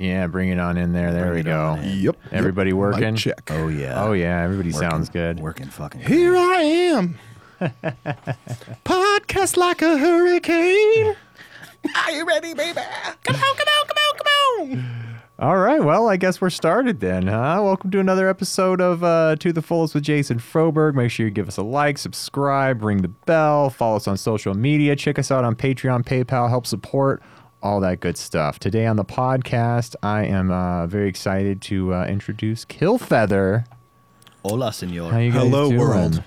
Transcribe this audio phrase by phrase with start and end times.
[0.00, 1.12] Yeah, bring it on in there.
[1.12, 1.78] There Bring we go.
[1.82, 2.16] Yep.
[2.32, 2.76] Everybody yep.
[2.78, 3.12] working?
[3.12, 3.50] Mic check.
[3.50, 4.02] Oh yeah.
[4.02, 5.38] Oh yeah, everybody Working- sounds good.
[5.38, 6.00] Working fucking.
[6.00, 7.18] Here I am.
[8.82, 11.14] Podcast like a hurricane.
[11.94, 12.80] Are you ready, baby?
[13.24, 15.20] Come on, come on, come on, come on.
[15.38, 17.60] All right, well, I guess we're started then, huh?
[17.62, 20.94] Welcome to another episode of uh, To the Fullest with Jason Froberg.
[20.94, 24.54] Make sure you give us a like, subscribe, ring the bell, follow us on social
[24.54, 27.22] media, check us out on Patreon, PayPal, help support,
[27.62, 28.58] all that good stuff.
[28.58, 33.64] Today on the podcast, I am uh, very excited to uh, introduce Killfeather.
[34.44, 35.10] Hola, senor.
[35.12, 35.78] How you guys Hello, doing?
[35.80, 36.22] world.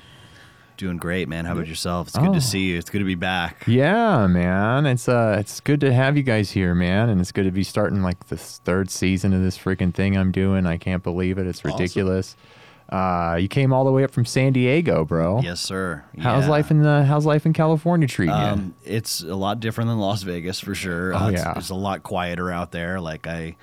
[0.77, 1.45] Doing great, man.
[1.45, 2.07] How about yourself?
[2.07, 2.33] It's good Oh.
[2.33, 2.77] to see you.
[2.77, 3.63] It's good to be back.
[3.67, 4.85] Yeah, man.
[4.87, 7.63] It's uh it's good to have you guys here, man, and it's good to be
[7.63, 10.65] starting like the third season of this freaking thing I'm doing.
[10.65, 11.45] I can't believe it.
[11.47, 11.71] It's Awesome.
[11.71, 12.35] ridiculous.
[12.93, 15.41] Uh you came all the way up from San Diego, bro.
[15.41, 16.03] Yes, sir.
[16.19, 16.49] How's Yeah.
[16.51, 18.41] life in the how's life in California treating you?
[18.41, 21.13] Um, it's a lot different than Las Vegas for sure.
[21.13, 21.53] Oh, Uh, it's, yeah.
[21.57, 22.99] it's a lot quieter out there.
[23.01, 23.55] Like I,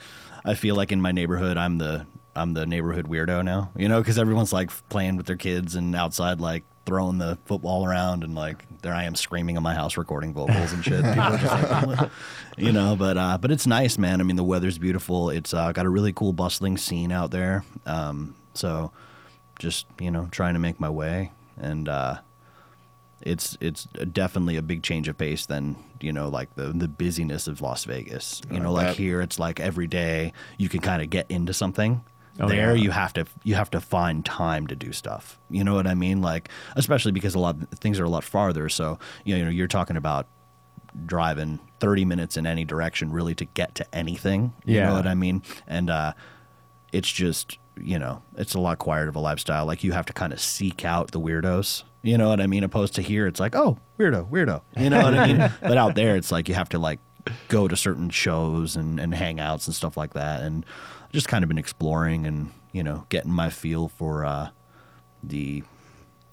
[0.44, 3.70] I feel like in my neighborhood, I'm the I'm the neighborhood weirdo now.
[3.76, 7.86] You know, because everyone's like playing with their kids and outside like throwing the football
[7.86, 11.04] around and like there I am screaming in my house recording vocals and shit.
[11.04, 12.10] People are just like,
[12.56, 14.20] you know, but uh, but it's nice, man.
[14.20, 15.30] I mean, the weather's beautiful.
[15.30, 17.64] It's uh, got a really cool bustling scene out there.
[17.86, 18.90] Um, so
[19.60, 21.88] just you know, trying to make my way and.
[21.88, 22.16] uh
[23.22, 27.46] it's it's definitely a big change of pace than you know like the the busyness
[27.48, 28.40] of Las Vegas.
[28.50, 28.96] You I know, like bet.
[28.96, 32.02] here it's like every day you can kind of get into something.
[32.40, 32.82] Oh, there yeah.
[32.82, 35.38] you have to you have to find time to do stuff.
[35.50, 36.22] You know what I mean?
[36.22, 38.70] Like especially because a lot things are a lot farther.
[38.70, 40.26] So you know you're talking about
[41.04, 44.54] driving 30 minutes in any direction really to get to anything.
[44.64, 44.86] You Yeah.
[44.86, 45.42] know what I mean?
[45.66, 46.14] And uh
[46.90, 49.66] it's just you know it's a lot quieter of a lifestyle.
[49.66, 51.84] Like you have to kind of seek out the weirdos.
[52.02, 52.64] You know what i mean?
[52.64, 54.62] Opposed to here it's like oh weirdo weirdo.
[54.76, 55.52] You know what i mean?
[55.60, 56.98] But out there it's like you have to like
[57.48, 60.42] go to certain shows and, and hangouts and stuff like that.
[60.42, 60.64] And
[61.12, 64.48] just kind of been exploring and you know getting my feel for uh
[65.22, 65.62] the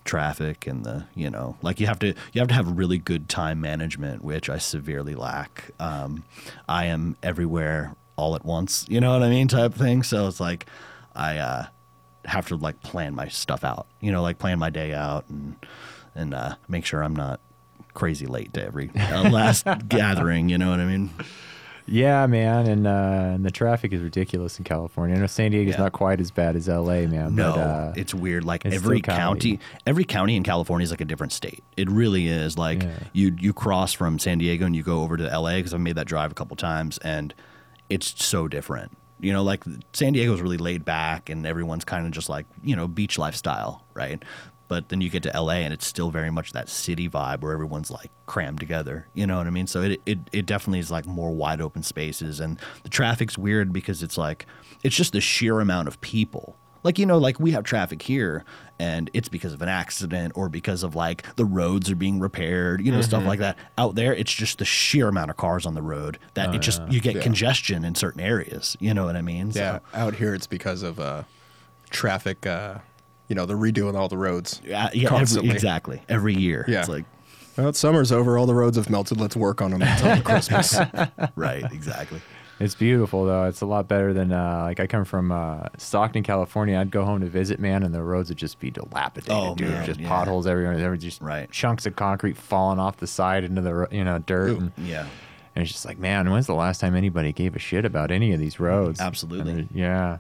[0.05, 3.27] traffic and the you know like you have to you have to have really good
[3.27, 5.71] time management which i severely lack.
[5.79, 6.23] Um
[6.69, 10.03] i am everywhere all at once you know what i mean type thing.
[10.03, 10.65] So it's like
[11.17, 11.65] i uh
[12.25, 15.55] have to like plan my stuff out you know like plan my day out and
[16.15, 17.39] and uh make sure i'm not
[17.93, 21.09] crazy late to every uh, last gathering you know what i mean
[21.89, 25.15] yeah, man, and uh and the traffic is ridiculous in California.
[25.15, 25.83] I know San Diego's Yeah.
[25.83, 27.33] not quite as bad as LA, man.
[27.33, 28.43] No, but, uh, it's weird.
[28.43, 31.63] Like it's every county, every county in California is like a different state.
[31.77, 32.57] It really is.
[32.57, 32.89] Like Yeah.
[33.13, 35.95] you you cross from San Diego and you go over to LA because I've made
[35.95, 37.33] that drive a couple times, and
[37.89, 38.96] it's so different.
[39.19, 39.63] You know, like
[39.93, 43.83] San Diego's really laid back, and everyone's kind of just like you know beach lifestyle,
[43.93, 44.23] right?
[44.67, 47.53] But then you get to LA, and it's still very much that city vibe where
[47.53, 49.07] everyone's like crammed together.
[49.13, 49.67] You know what I mean?
[49.67, 53.71] So it it it definitely is like more wide open spaces, and the traffic's weird
[53.73, 54.45] because it's like
[54.83, 58.43] it's just the sheer amount of people like you know like we have traffic here
[58.79, 62.85] and it's because of an accident or because of like the roads are being repaired
[62.85, 63.27] you know stuff Mm-hmm.
[63.29, 66.53] like that out there it's just the sheer amount of cars on the road that
[66.53, 67.21] it just you get Yeah.
[67.23, 70.83] congestion in certain areas you know what i mean So- Yeah, out here it's because
[70.83, 71.23] of uh,
[71.89, 72.45] traffic.
[72.45, 72.75] Uh,
[73.29, 74.61] you know, they're redoing all the roads.
[74.63, 75.51] yeah, yeah every, Constantly.
[75.51, 76.79] exactly every year Yeah.
[76.79, 77.03] it's like
[77.57, 78.37] Well, summer's over.
[78.37, 79.19] All the roads have melted.
[79.19, 80.77] Let's work on them until Christmas.
[81.35, 82.21] right exactly
[82.59, 83.43] It's beautiful though.
[83.45, 86.77] It's a lot better than uh, like I come from uh, Stockton, California.
[86.79, 89.69] I'd go home to visit, man, and the roads would just be dilapidated, Oh, dude.
[89.69, 90.07] man, just yeah.
[90.07, 90.77] potholes everywhere.
[90.77, 91.49] There were just Right.
[91.51, 94.57] chunks of concrete falling off the side into the you know dirt, Ooh.
[94.57, 95.05] and, yeah
[95.55, 98.31] and it's just like, man, when's the last time anybody gave a shit about any
[98.31, 99.01] of these roads?
[99.01, 99.67] Absolutely.
[99.73, 100.19] Yeah.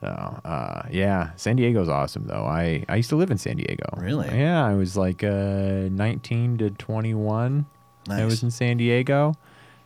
[0.00, 2.44] So, uh, yeah, San Diego's awesome though.
[2.44, 3.84] I I used to live in San Diego.
[3.96, 4.28] Really?
[4.38, 7.66] Yeah, I was like uh, 19 to 21.
[8.08, 9.34] I was in San Diego,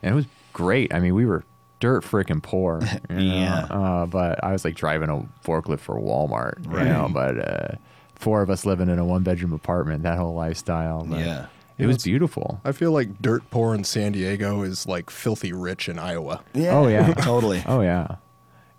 [0.02, 0.92] and it was great.
[0.94, 1.42] I mean, we were
[1.82, 2.80] dirt freaking poor.
[3.10, 3.22] you know?
[3.22, 3.64] Yeah.
[3.68, 6.64] Uh, but I was like driving a forklift for Walmart.
[6.64, 6.86] You Right.
[6.86, 7.76] know, but uh,
[8.14, 10.04] four of us living in a one bedroom apartment.
[10.04, 11.04] That whole lifestyle.
[11.04, 11.46] but Yeah.
[11.78, 12.60] It was beautiful.
[12.64, 16.42] I feel like dirt poor in San Diego is like filthy rich in Iowa.
[16.54, 17.12] yeah Oh, yeah.
[17.18, 18.16] totally Oh yeah,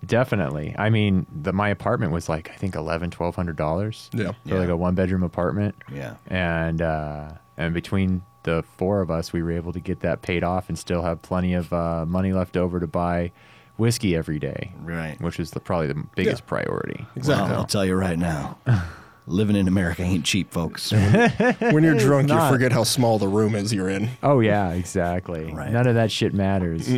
[0.06, 0.74] definitely.
[0.78, 4.10] I mean, the my apartment was like I think eleven, twelve hundred dollars.
[4.14, 4.32] Yeah.
[4.48, 5.74] For like a one bedroom apartment.
[5.92, 10.22] yeah and uh, and between the four of us, we were able to get that
[10.22, 13.32] paid off and still have plenty of uh, money left over to buy
[13.76, 17.04] whiskey every day, right which is the probably the biggest priority.
[17.16, 17.50] Exactly.
[17.50, 18.56] well, i'll tell you right now
[19.26, 20.92] living in america ain't cheap folks
[21.58, 24.10] When you're drunk, you forget how small the room is you're in.
[24.22, 25.52] Oh yeah, exactly.
[25.52, 25.72] Right.
[25.72, 26.88] None of that shit matters.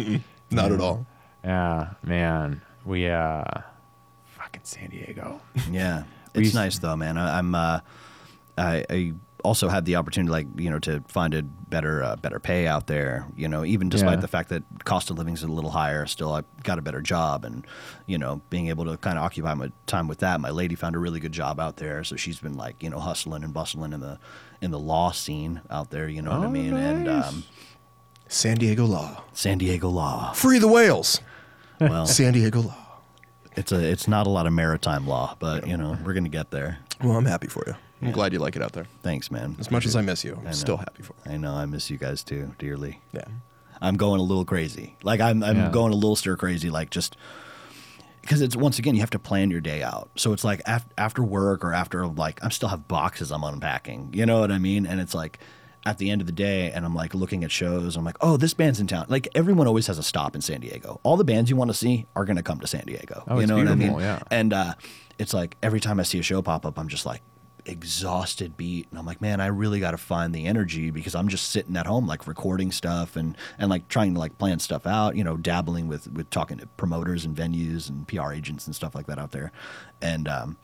[0.50, 1.06] Not at all.
[1.42, 2.60] Yeah, man.
[2.84, 3.44] We uh,
[4.36, 5.40] fucking San Diego.
[5.70, 6.02] Yeah,
[6.34, 7.16] it's used- nice though, man.
[7.16, 7.80] I, I'm uh,
[8.58, 9.12] I, I
[9.46, 12.86] also had the opportunity, like you know, to find a better uh, better pay out
[12.86, 13.26] there.
[13.36, 14.20] You know, even despite Yeah.
[14.20, 17.00] the fact that cost of living is a little higher, still I got a better
[17.00, 17.64] job, and
[18.06, 20.40] you know, being able to kind of occupy my time with that.
[20.40, 22.98] My lady found a really good job out there, so she's been like you know
[23.00, 24.18] hustling and bustling in the
[24.60, 26.08] in the law scene out there.
[26.08, 26.74] You know what I Oh, mean?
[26.74, 27.44] And um,
[28.28, 29.22] San Diego law.
[29.32, 30.32] San Diego law.
[30.32, 31.20] Free the whales.
[31.80, 33.00] Well, San Diego law.
[33.54, 36.50] it's a it's not a lot of maritime law, but you know we're gonna get
[36.50, 36.78] there.
[37.02, 37.74] Well, I'm happy for you.
[38.02, 38.86] I'm glad you like it out there.
[39.02, 39.56] Thanks, man.
[39.58, 41.32] As much as I miss you, I I'm still happy for you.
[41.32, 43.00] I know I miss you guys too dearly.
[43.12, 43.24] Yeah.
[43.80, 44.96] I'm going a little crazy.
[45.02, 45.70] Like I'm I'm Yeah.
[45.70, 46.70] going a little stir crazy.
[46.70, 47.16] Like just
[48.22, 50.10] because it's once again you have to plan your day out.
[50.16, 54.10] So it's like af- after work or after like I still have boxes I'm unpacking.
[54.12, 54.86] You know what I mean?
[54.86, 55.38] And it's like
[55.84, 57.96] at the end of the day, and I'm like looking at shows.
[57.96, 59.06] I'm like, oh, this band's in town.
[59.08, 61.00] Like everyone always has a stop in San Diego.
[61.04, 63.22] All the bands you want to see are going to come to San Diego.
[63.28, 63.96] Oh, you know what I mean?
[64.00, 64.18] yeah.
[64.30, 64.74] And uh,
[65.18, 67.22] it's like every time I see a show pop up, I'm just like
[67.66, 71.28] exhausted beat and I'm like man I really got to find the energy because I'm
[71.28, 74.86] just sitting at home like recording stuff and and like trying to like plan stuff
[74.86, 78.74] out you know dabbling with with talking to promoters and venues and PR agents and
[78.74, 79.52] stuff like that out there.
[80.00, 80.56] And um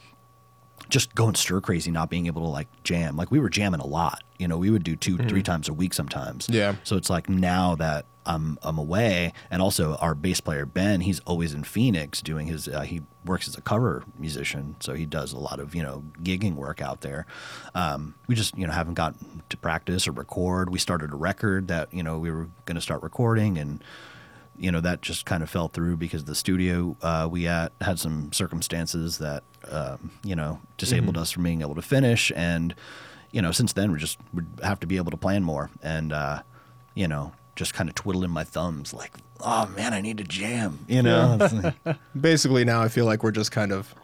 [0.92, 3.86] just going stir crazy not being able to like jam like we were jamming a
[3.86, 6.74] lot you know we would do 2 three times a week sometimes Yeah.
[6.84, 11.18] so it's like now that I'm I'm away, and also our bass player Ben, he's
[11.26, 12.68] always in Phoenix doing his.
[12.68, 16.04] Uh, he works as a cover musician, so he does a lot of you know
[16.22, 17.26] gigging work out there.
[17.74, 20.70] Um, we just you know haven't gotten to practice or record.
[20.70, 23.82] We started a record that you know we were going to start recording, and
[24.58, 27.98] you know that just kind of fell through because the studio uh, we at had
[27.98, 32.30] some circumstances that um, you know disabled us from being able to finish.
[32.36, 32.74] And
[33.30, 35.70] you know since then we just would have to be able to plan more.
[35.82, 36.42] And uh,
[36.94, 40.78] you know just kind of twiddling my thumbs like oh man i need to jam
[40.88, 41.36] you know?
[41.38, 43.94] Like- Basically, now I feel like we're just kind of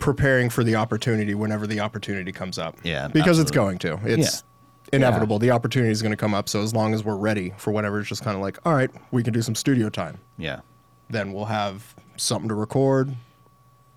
[0.00, 2.76] preparing for the opportunity whenever the opportunity comes up.
[2.82, 4.00] Yeah, Because it's going to.
[4.04, 4.42] It's
[4.92, 5.38] inevitable.
[5.38, 6.48] The opportunity is going to come up.
[6.48, 8.90] So as long as we're ready for whatever, it's just kind of like, all right,
[9.10, 10.18] we can do some studio time.
[10.38, 10.60] yeah
[11.10, 13.14] Then we'll have something to record,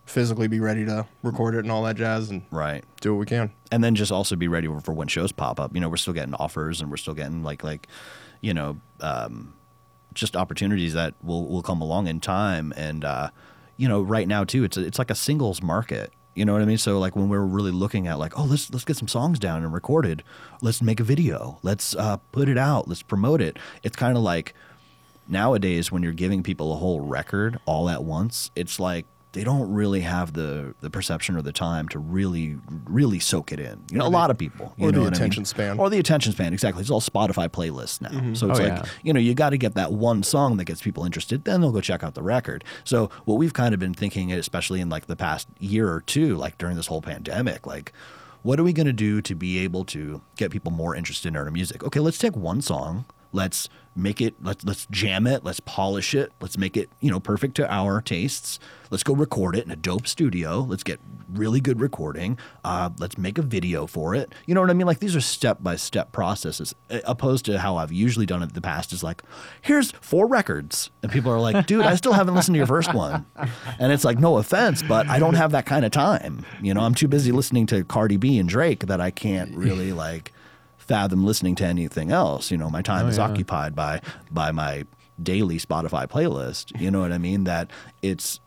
[0.06, 3.26] physically be ready to record it and all that jazz and right do what we
[3.26, 3.52] can.
[3.72, 5.74] and then just also be ready for when shows pop up.
[5.74, 7.88] You know, we're still getting offers and we're still getting like like,
[8.42, 9.54] you know, um,
[10.14, 12.72] just opportunities that will will come along in time.
[12.78, 13.30] And uh,
[13.78, 16.14] you know, right now too, it's a, it's like a singles market.
[16.36, 16.78] You know what I mean?
[16.78, 19.64] So like when we're really looking at like, oh, let's let's get some songs down
[19.64, 20.22] and recorded.
[20.62, 21.60] Let's make a video.
[21.64, 22.88] Let's uh, put it out.
[22.88, 23.58] Let's promote it.
[23.84, 24.54] It's kind of like
[25.28, 29.06] nowadays when you're giving people a whole record all at once, it's like
[29.36, 33.60] they don't really have the the perception or the time to really really soak it
[33.60, 33.84] in.
[33.92, 34.74] You know, a lot of people.
[34.78, 35.16] You or know the what I mean?
[35.18, 35.78] attention span.
[35.80, 36.82] Or the attention span, exactly.
[36.82, 38.10] It's all Spotify playlists now.
[38.10, 38.34] Mm-hmm.
[38.34, 38.86] So it's Oh, like, yeah.
[39.04, 41.72] you know, you got to get that one song that gets people interested, then they'll
[41.72, 42.64] go check out the record.
[42.86, 46.36] So what we've kind of been thinking, especially in like the past year or two,
[46.38, 47.92] like during this whole pandemic, like
[48.42, 51.36] what are we going to do to be able to get people more interested in
[51.36, 51.84] our music?
[51.84, 53.06] Okay, let's take one song.
[53.36, 53.68] Let's
[53.98, 54.36] make it.
[54.42, 55.44] Let's let's jam it.
[55.44, 56.32] Let's polish it.
[56.40, 58.60] Let's make it you know perfect to our tastes.
[58.90, 60.62] Let's go record it in a dope studio.
[60.62, 61.02] Let's get
[61.34, 62.38] really good recording.
[62.64, 64.32] Uh, let's make a video for it.
[64.46, 64.88] You know what I mean?
[64.88, 68.54] Like these are step by step processes, opposed to how I've usually done it in
[68.54, 68.94] the past.
[68.94, 69.22] Is like,
[69.62, 72.94] here's four records, and people are like, dude, I still haven't listened to your first
[72.94, 73.26] one,
[73.80, 76.46] and it's like, no offense, but I don't have that kind of time.
[76.62, 79.92] You know, I'm too busy listening to Cardi B and Drake that I can't really
[79.92, 80.32] like
[80.88, 82.52] fathom listening to anything else.
[82.52, 83.26] You know, my time Oh, is yeah.
[83.26, 84.02] occupied by
[84.32, 84.86] by my
[85.22, 86.80] daily Spotify playlist.
[86.80, 87.44] You know what I mean?
[87.46, 88.40] That it's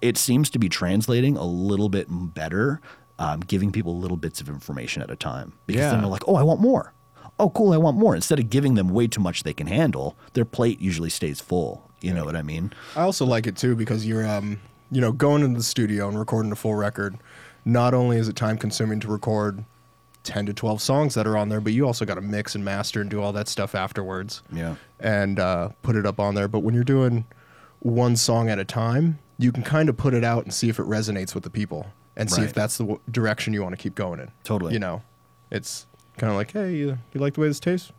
[0.00, 2.80] it seems to be translating a little bit better,
[3.18, 5.52] um, giving people little bits of information at a time.
[5.66, 6.94] Because then they're like, oh, I want more.
[7.38, 8.14] Oh, cool, I want more.
[8.14, 11.90] Instead of giving them way too much they can handle, their plate usually stays full.
[12.00, 12.72] You know what I mean?
[12.96, 14.58] I also like it too because you're, um,
[14.90, 17.16] you know, going into the studio and recording a full record.
[17.66, 19.64] Not only is it time consuming to record
[20.22, 22.64] ten to twelve songs that are on there, but you also got to mix and
[22.64, 24.42] master and do all that stuff afterwards.
[24.52, 24.76] Yeah.
[24.98, 26.48] and uh, put it up on there.
[26.48, 27.24] But when you're doing
[27.80, 30.78] one song at a time, you can kind of put it out and see if
[30.78, 31.86] it resonates with the people
[32.16, 34.30] and see if that's the w- direction you want to keep going in.
[34.44, 34.74] Totally.
[34.74, 35.02] You know,
[35.50, 35.86] it's
[36.18, 37.90] kind of like, hey, you, you like the way this tastes?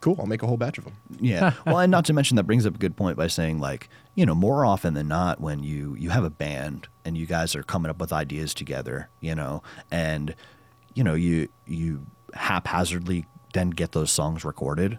[0.00, 0.94] Cool, I'll make a whole batch of them.
[1.20, 1.52] Yeah.
[1.66, 4.24] well, and not to mention that brings up a good point by saying like, you
[4.24, 7.62] know, more often than not when you you have a band and you guys are
[7.62, 10.34] coming up with ideas together, you know, and
[10.96, 14.98] you know, you you haphazardly then get those songs recorded.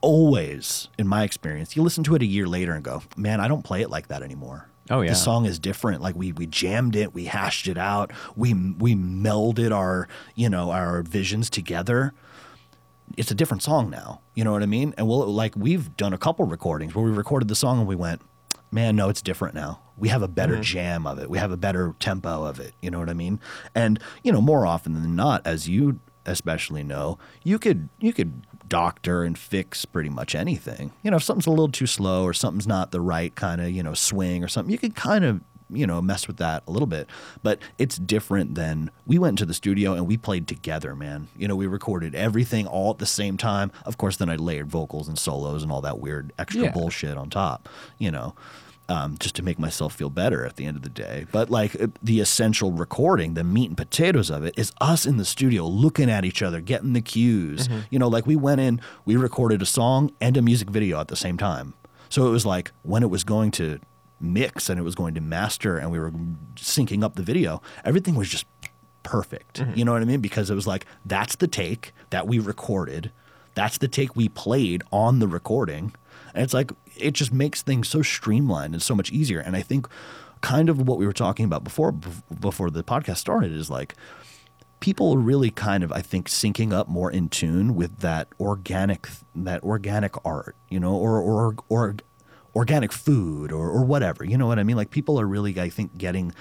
[0.00, 3.48] Always, in my experience, you listen to it a year later and go, "Man, I
[3.48, 5.10] don't play it like that anymore." Oh, yeah.
[5.10, 6.02] The song is different.
[6.02, 10.70] Like we we jammed it, we hashed it out, we we melded our, you know,
[10.70, 12.12] our visions together
[13.16, 14.20] it's a different song now.
[14.34, 14.94] You know what I mean?
[14.98, 17.96] And we'll like we've done a couple recordings where we recorded the song and we
[17.96, 18.20] went,
[18.70, 19.80] man, no, it's different now.
[19.98, 20.62] We have a better mm-hmm.
[20.62, 21.28] jam of it.
[21.28, 22.74] We have a better tempo of it.
[22.80, 23.40] You know what I mean?
[23.74, 28.42] And you know, more often than not, as you especially know, you could you could
[28.68, 30.92] doctor and fix pretty much anything.
[31.02, 33.70] You know, if something's a little too slow or something's not the right kind of,
[33.70, 35.40] you know, swing or something, you could kind of
[35.70, 37.06] you know mess with that a little bit
[37.42, 41.46] but it's different than we went into the studio and we played together man you
[41.46, 45.08] know we recorded everything all at the same time of course then i layered vocals
[45.08, 46.70] and solos and all that weird extra Yeah.
[46.70, 48.34] bullshit on top you know
[48.88, 51.80] um, just to make myself feel better at the end of the day but like
[51.80, 55.66] uh, the essential recording the meat and potatoes of it is us in the studio
[55.66, 59.62] looking at each other getting the cues you know like we went in we recorded
[59.62, 61.74] a song and a music video at the same time
[62.08, 63.78] so it was like when it was going to
[64.20, 66.10] mix and it was going to master and we were
[66.56, 68.46] syncing up the video, everything was just
[69.02, 69.62] perfect.
[69.74, 70.20] You know what I mean?
[70.20, 73.10] Because it was like, that's the take that we recorded.
[73.54, 75.94] That's the take we played on the recording.
[76.34, 79.40] And it's like, it just makes things so streamlined and so much easier.
[79.40, 79.88] And I think
[80.40, 83.94] kind of what we were talking about before, before the podcast started is like,
[84.80, 89.08] people are really kind of i think syncing up more in tune with that organic
[89.34, 91.96] that organic art you know or or or
[92.54, 95.68] organic food or or whatever you know what i mean like people are really i
[95.68, 96.32] think getting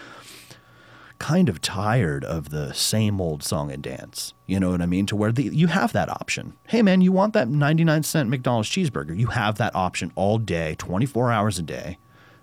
[1.19, 5.05] kind of tired of the same old song and dance you know what i mean
[5.05, 8.69] to where the, you have that option hey man you want that 99 cent mcdonald's
[8.69, 11.97] cheeseburger you have that option all day 24 hours a day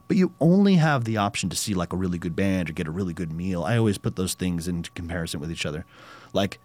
[0.09, 2.87] but you only have the option to see like a really good band or get
[2.87, 3.65] a really good meal.
[3.65, 5.87] I always put those things into comparison with each other.
[6.35, 6.59] Like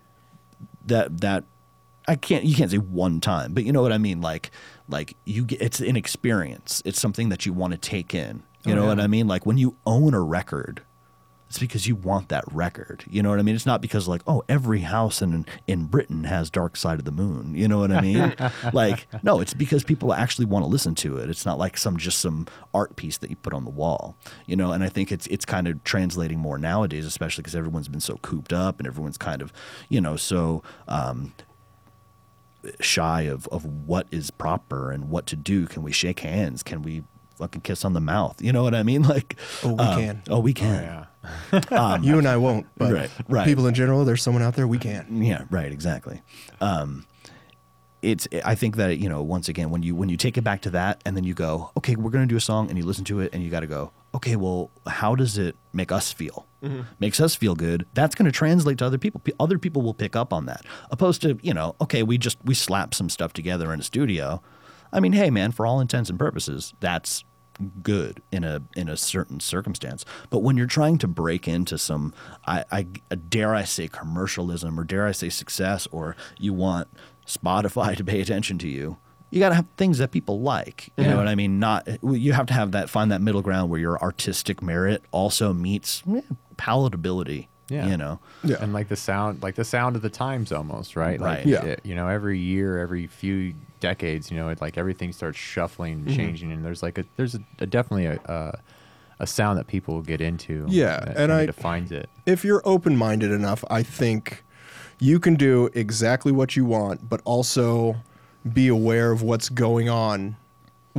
[0.88, 1.46] that that
[2.06, 4.52] I can't you can't say one time, but you know what I mean like
[4.90, 6.82] like you get it's an experience.
[6.84, 8.44] It's something that you want to take in.
[8.66, 8.88] You Oh, know yeah.
[8.90, 9.26] what I mean?
[9.28, 10.82] Like when you own a record,
[11.50, 13.04] it's because you want that record.
[13.10, 13.56] You know what I mean?
[13.56, 17.12] It's not because like, oh, every house in in Britain has Dark Side of the
[17.12, 17.56] Moon.
[17.56, 18.36] You know what I mean?
[18.74, 21.28] like, no, it's because people actually want to listen to it.
[21.30, 24.16] It's not like some just some art piece that you put on the wall.
[24.46, 27.88] You know, and I think it's it's kind of translating more nowadays, especially because everyone's
[27.88, 29.52] been so cooped up and everyone's kind of,
[29.90, 31.34] you know, so um,
[32.80, 35.66] shy of of what is proper and what to do.
[35.66, 36.62] Can we shake hands?
[36.62, 37.04] Can we
[37.38, 38.42] fucking kiss on the mouth?
[38.42, 39.04] You know what I mean?
[39.10, 40.22] Like, Oh, we um, can.
[40.30, 40.84] Oh, we can.
[40.84, 41.06] yeah.
[42.02, 43.46] you and I won't, but Right, right.
[43.46, 45.22] people in general, there's someone out there we can.
[45.22, 46.22] Yeah, right, exactly.
[46.62, 47.06] Um,
[48.02, 50.62] it's I think that you know once again when you when you take it back
[50.62, 53.04] to that and then you go okay we're gonna do a song and you listen
[53.04, 56.48] to it and you got to go okay well how does it make us feel
[57.00, 60.16] makes us feel good that's gonna translate to other people P- other people will pick
[60.16, 60.62] up on that
[60.92, 64.42] opposed to you know okay we just we slap some stuff together in a studio
[64.94, 67.26] I mean hey man for all intents and purposes that's
[67.82, 70.06] good in a in a certain circumstance.
[70.30, 72.14] But when you're trying to break into some,
[72.46, 76.88] I, I dare I say commercialism or dare I say success, or you want
[77.26, 78.98] Spotify to pay attention to you,
[79.30, 80.92] you got to have things that people like.
[80.98, 81.60] You know what I mean?
[81.60, 85.54] Not you have to have that find that middle ground where your artistic merit also
[85.54, 86.22] meets eh,
[86.58, 87.48] palatability.
[87.70, 87.88] Yeah.
[87.88, 88.20] You know.
[88.44, 88.58] Yeah.
[88.62, 91.20] And like the sound, like the sound of the times almost, right?
[91.20, 91.46] Like, Right.
[91.46, 91.64] Yeah.
[91.66, 95.94] it- you know, every year, every few decades, you know, it like everything starts shuffling,
[95.94, 96.16] and mm-hmm.
[96.18, 98.60] changing, and there's like a there's a, a definitely a, a
[99.22, 100.66] a sound that people will get into.
[100.70, 102.10] Yeah, that and kinda I- defines it.
[102.26, 104.44] if you're open minded enough, I think
[105.00, 107.98] you can do exactly what you want, but also
[108.52, 110.36] be aware of what's going on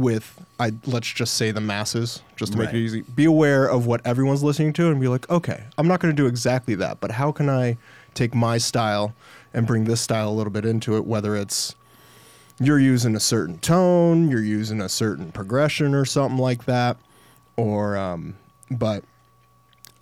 [0.01, 3.03] with I let's just say the masses, just to make it easy.
[3.03, 6.23] Be aware of what everyone's listening to and be like, okay, I'm not going to
[6.23, 7.77] do exactly that, but how can I
[8.15, 9.15] take my style
[9.55, 11.75] and bring this style a little bit into it, whether it's
[12.61, 16.99] you're using a certain tone, you're using a certain progression or something like that,
[17.57, 18.37] or um,
[18.71, 19.03] but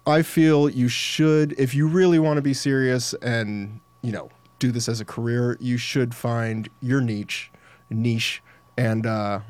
[0.06, 4.72] I feel you should, if you really want to be serious and you know do
[4.72, 7.50] this as a career, you should find your niche,
[7.90, 8.42] niche,
[8.76, 9.40] and uh,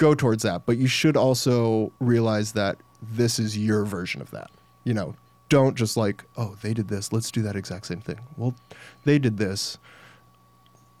[0.00, 0.66] go towards that.
[0.66, 4.50] But you should also realize that this is your version of that.
[4.84, 5.14] You know,
[5.50, 8.18] don't just like, oh, they did this, let's do that exact same thing.
[8.36, 8.54] Well,
[9.04, 9.78] they did this.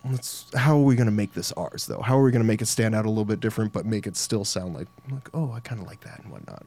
[0.08, 0.46] Let's.
[0.54, 2.00] How are we going to make this ours, though?
[2.00, 4.06] How are we going to make it stand out a little bit different, but make
[4.06, 6.64] it still sound like, like, oh, I kind of like that and whatnot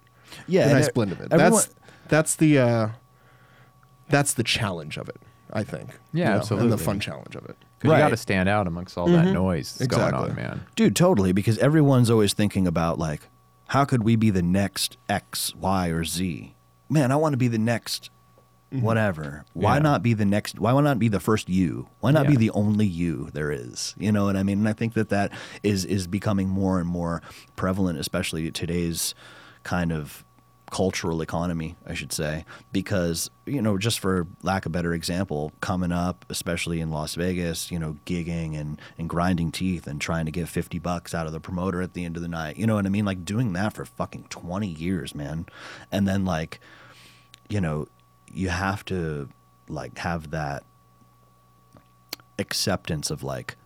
[0.48, 1.32] Yeah, a nice blend of it.
[1.32, 1.70] everyone- that's
[2.10, 2.90] that's the uh,
[4.10, 5.18] that's the challenge of it.
[5.52, 5.90] I think.
[6.13, 6.63] Yeah, you know, absolutely.
[6.72, 7.56] and the fun challenge of it.
[7.84, 7.98] Because Right.
[7.98, 9.34] you got to stand out amongst all that mm-hmm.
[9.34, 10.62] noise that's going on, man.
[10.78, 11.34] Dude, totally.
[11.34, 13.28] Because everyone's always thinking about like,
[13.68, 16.56] how could we be the next X, Y, or Z?
[16.90, 18.10] Man, I want to be the next
[18.72, 18.86] mm-hmm.
[18.86, 19.44] whatever.
[19.52, 19.82] Why Yeah.
[19.82, 20.60] not be the next?
[20.60, 21.90] Why not be the first you?
[22.00, 23.94] Why not be the only you there is?
[23.98, 24.60] You know what I mean?
[24.60, 27.22] And I think that that is is becoming more and more
[27.58, 29.13] prevalent, especially today's
[29.63, 30.24] kind of
[30.74, 35.92] cultural economy, I should say, because you know, just for lack of better example, coming
[35.92, 40.32] up, especially in Las Vegas, you know, gigging and and grinding teeth and trying to
[40.32, 42.58] get fifty bucks out of the promoter at the end of the night.
[42.58, 43.06] You know what I mean?
[43.06, 45.46] Like doing that for fucking twenty years, man,
[45.92, 46.60] and then like,
[47.50, 47.88] you know,
[48.32, 49.30] you have to
[49.70, 50.63] like have that
[52.39, 53.58] acceptance of like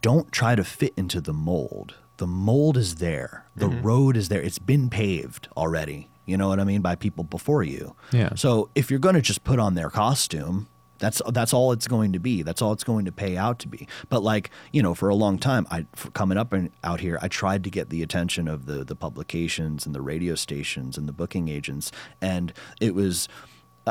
[0.00, 1.96] don't try to fit into the mold.
[2.16, 3.44] The mold is there.
[3.54, 3.86] The mm-hmm.
[3.86, 4.40] road is there.
[4.40, 6.08] It's been paved already.
[6.26, 7.96] You know what I mean by people before you.
[8.12, 8.34] Yeah.
[8.34, 10.68] So if you're going to just put on their costume,
[11.02, 12.42] that's that's all it's going to be.
[12.42, 13.88] That's all it's going to pay out to be.
[14.08, 17.28] But like you know, for a long time, I coming up and out here, I
[17.28, 21.12] tried to get the attention of the the publications and the radio stations and the
[21.12, 21.90] booking agents,
[22.22, 23.28] and it was.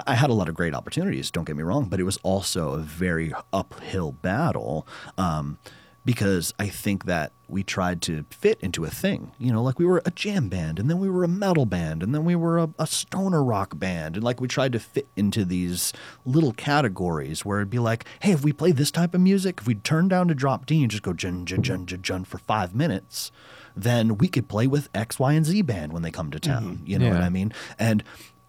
[0.08, 1.30] I had a lot of great opportunities.
[1.32, 4.88] Don't get me wrong, but it was also a very uphill battle.
[5.18, 5.58] Um,
[6.04, 9.32] because I think that we tried to fit into a thing.
[9.38, 12.02] You know, like we were a jam band, and then we were a metal band,
[12.02, 15.08] and then we were a, a stoner rock band, and like we tried to fit
[15.16, 15.94] into these
[16.26, 19.68] little categories where it'd be like, hey, if we play this type of music, if
[19.68, 22.38] we turn down to drop D and just go jun jun jun jun jun for
[22.40, 23.32] five minutes,
[23.76, 26.82] then we could play with X, Y, and Z band when they come to town.
[26.86, 27.54] You know what I mean?
[27.78, 28.04] And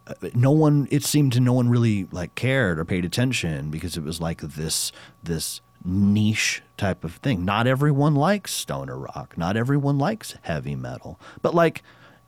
[0.07, 3.95] uh, no one it seemed to no one really like cared or paid attention because
[3.95, 4.91] it was like this
[5.21, 7.45] this niche type of thing.
[7.45, 9.37] Not everyone likes stoner rock.
[9.37, 11.19] Not everyone likes heavy metal.
[11.41, 11.83] But like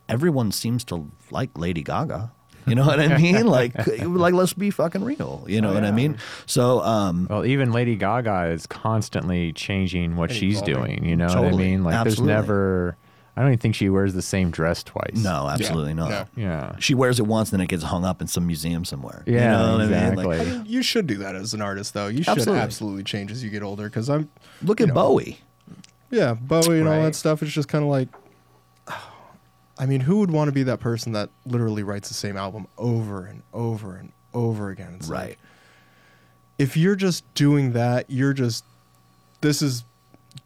[0.09, 2.31] everyone seems to like lady gaga.
[2.67, 3.45] You know what i mean?
[3.45, 5.45] Like like let's be fucking real.
[5.47, 6.17] You know what i mean?
[6.45, 11.05] So um Well, even Lady Gaga is constantly changing what she's doing.
[11.05, 11.83] You know what I mean?
[11.83, 12.33] Like, Absolutely.
[12.33, 12.97] there's never.
[13.37, 15.15] I don't even think she wears the same dress twice.
[15.15, 16.25] no absolutely not Yeah.
[16.35, 16.75] Yeah.
[16.79, 19.51] she wears it once then it gets hung up in some museum somewhere you Yeah,
[19.57, 19.93] know what I mean?
[19.93, 20.25] exactly.
[20.25, 22.07] Like, I mean, you should do that as an artist, though.
[22.07, 22.61] You should Absolutely.
[22.63, 23.83] absolutely, change as you get older.
[23.85, 24.29] Because I'm,
[24.61, 25.39] look at know, bowie
[26.11, 27.41] yeah, Bowie and all that stuff.
[27.43, 28.07] It's just kind of like,
[29.77, 32.67] I mean, who would want to be that person that literally writes the same album
[32.77, 34.93] over and over and over again?
[34.97, 35.37] It's like,
[36.57, 38.63] if you're just doing that, you're just
[39.41, 39.83] this is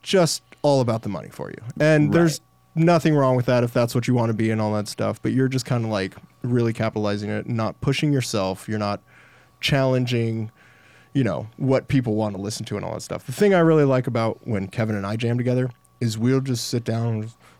[0.01, 1.61] just all about the money for you.
[1.79, 2.41] And there's
[2.75, 5.21] nothing wrong with that if that's what you want to be and all that stuff,
[5.21, 9.01] but you're just kind of like really capitalizing it, not pushing yourself, you're not
[9.59, 10.51] challenging,
[11.13, 13.25] you know, what people want to listen to and all that stuff.
[13.25, 16.67] The thing I really like about when Kevin and I jam together is we'll just
[16.67, 17.07] sit down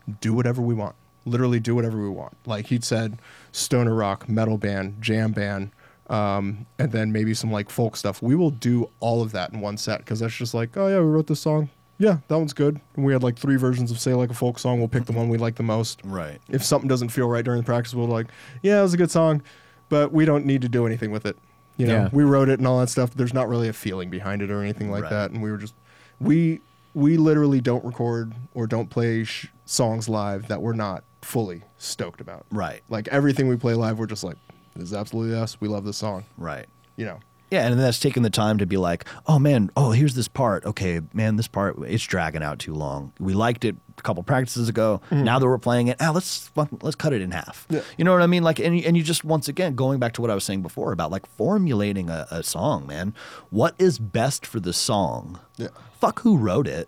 [0.07, 0.95] and do whatever we want.
[1.25, 2.35] Literally do whatever we want.
[2.45, 3.19] Like he'd said,
[3.51, 5.71] stoner rock, metal band, jam band,
[6.09, 8.21] um, and then maybe some like folk stuff.
[8.21, 10.99] We will do all of that in one set because that's just like, oh yeah,
[10.99, 11.69] we wrote this song.
[11.99, 12.79] Yeah, that one's good.
[12.95, 14.79] And we had like three versions of say like a folk song.
[14.79, 15.99] We'll pick the one we like the most.
[16.03, 18.27] right If something doesn't feel right during the practice, we'll like,
[18.63, 19.41] yeah, it was a good song,
[19.89, 21.37] but we don't need to do anything with it.
[21.77, 22.09] You know, Yeah.
[22.11, 23.13] we wrote it and all that stuff.
[23.13, 25.09] There's not really a feeling behind it or anything like Right.
[25.11, 25.31] that.
[25.31, 25.73] And we were just,
[26.19, 26.61] we
[26.95, 32.19] we literally don't record or don't play sh- songs live that we're not fully stoked
[32.19, 32.45] about.
[32.51, 34.37] right Like everything we play live, we're just like,
[34.75, 35.59] this is absolutely us.
[35.61, 36.23] We love this song.
[36.37, 37.19] right You know.
[37.51, 40.65] Yeah, and that's taking the time to be like, oh man, oh here's this part.
[40.65, 43.11] Okay, man, this part it's dragging out too long.
[43.19, 45.01] We liked it a couple practices ago.
[45.11, 47.65] Now that we're playing it, ah, let's fuck- let's cut it in half.
[47.69, 47.81] Yeah.
[47.97, 48.43] You know what I mean?
[48.43, 50.61] Like, and you, and you just once again going back to what I was saying
[50.61, 53.13] before about like formulating a, a song, man.
[53.49, 55.39] What is best for the song?
[55.57, 55.69] Yeah.
[55.99, 56.87] Fuck who wrote it.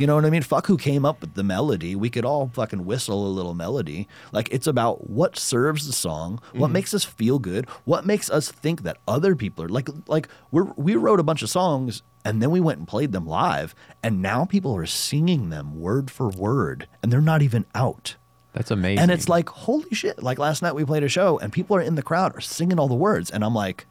[0.00, 0.40] You know what I mean?
[0.40, 1.94] Fuck who came up with the melody.
[1.94, 4.08] We could all fucking whistle a little melody.
[4.32, 6.72] Like it's about what serves the song, what mm-hmm.
[6.72, 10.62] makes us feel good, what makes us think that other people are like like we
[10.76, 14.22] we wrote a bunch of songs and then we went and played them live and
[14.22, 18.16] now people are singing them word for word and they're not even out.
[18.52, 19.00] That's amazing.
[19.00, 20.22] And it's like, holy shit.
[20.22, 22.80] Like last night we played a show and people are in the crowd are singing
[22.80, 23.30] all the words.
[23.30, 23.86] And I'm like,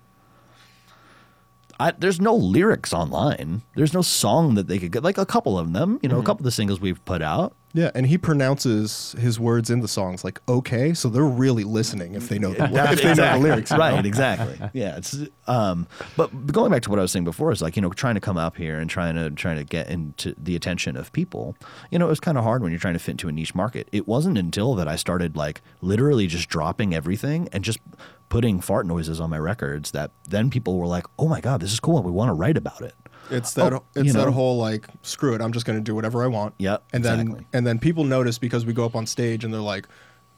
[1.80, 3.62] I, there's no lyrics online.
[3.76, 5.04] There's no song that they could get.
[5.04, 6.26] Like a couple of them, you know, a mm-hmm.
[6.26, 7.56] couple of the singles we've put out.
[7.74, 12.16] Yeah, and he pronounces his words in the songs like okay, so they're really listening
[12.16, 13.70] if they know the, if they know the lyrics.
[13.72, 13.84] you know?
[13.84, 14.06] right?
[14.06, 14.58] Exactly.
[14.74, 14.98] Yeah.
[14.98, 15.16] It's
[15.48, 17.90] um, but but going back to what I was saying before is like you know
[17.90, 21.12] trying to come up here and trying to trying to get into the attention of
[21.12, 21.56] people.
[21.92, 23.54] You know, it was kind of hard when you're trying to fit into a niche
[23.54, 23.88] market.
[23.92, 27.80] It wasn't until that I started like literally just dropping everything and just
[28.30, 31.74] putting fart noises on my records that then people were like, "Oh my god, this
[31.74, 31.98] is cool.
[31.98, 32.94] And we want to write about it."
[33.32, 34.26] It's that Oh, it's you know.
[34.26, 36.54] that whole like screw it, I'm just going to do whatever I want.
[36.58, 37.46] Yep, And then exactly.
[37.54, 39.88] and then people notice because we go up on stage and they're like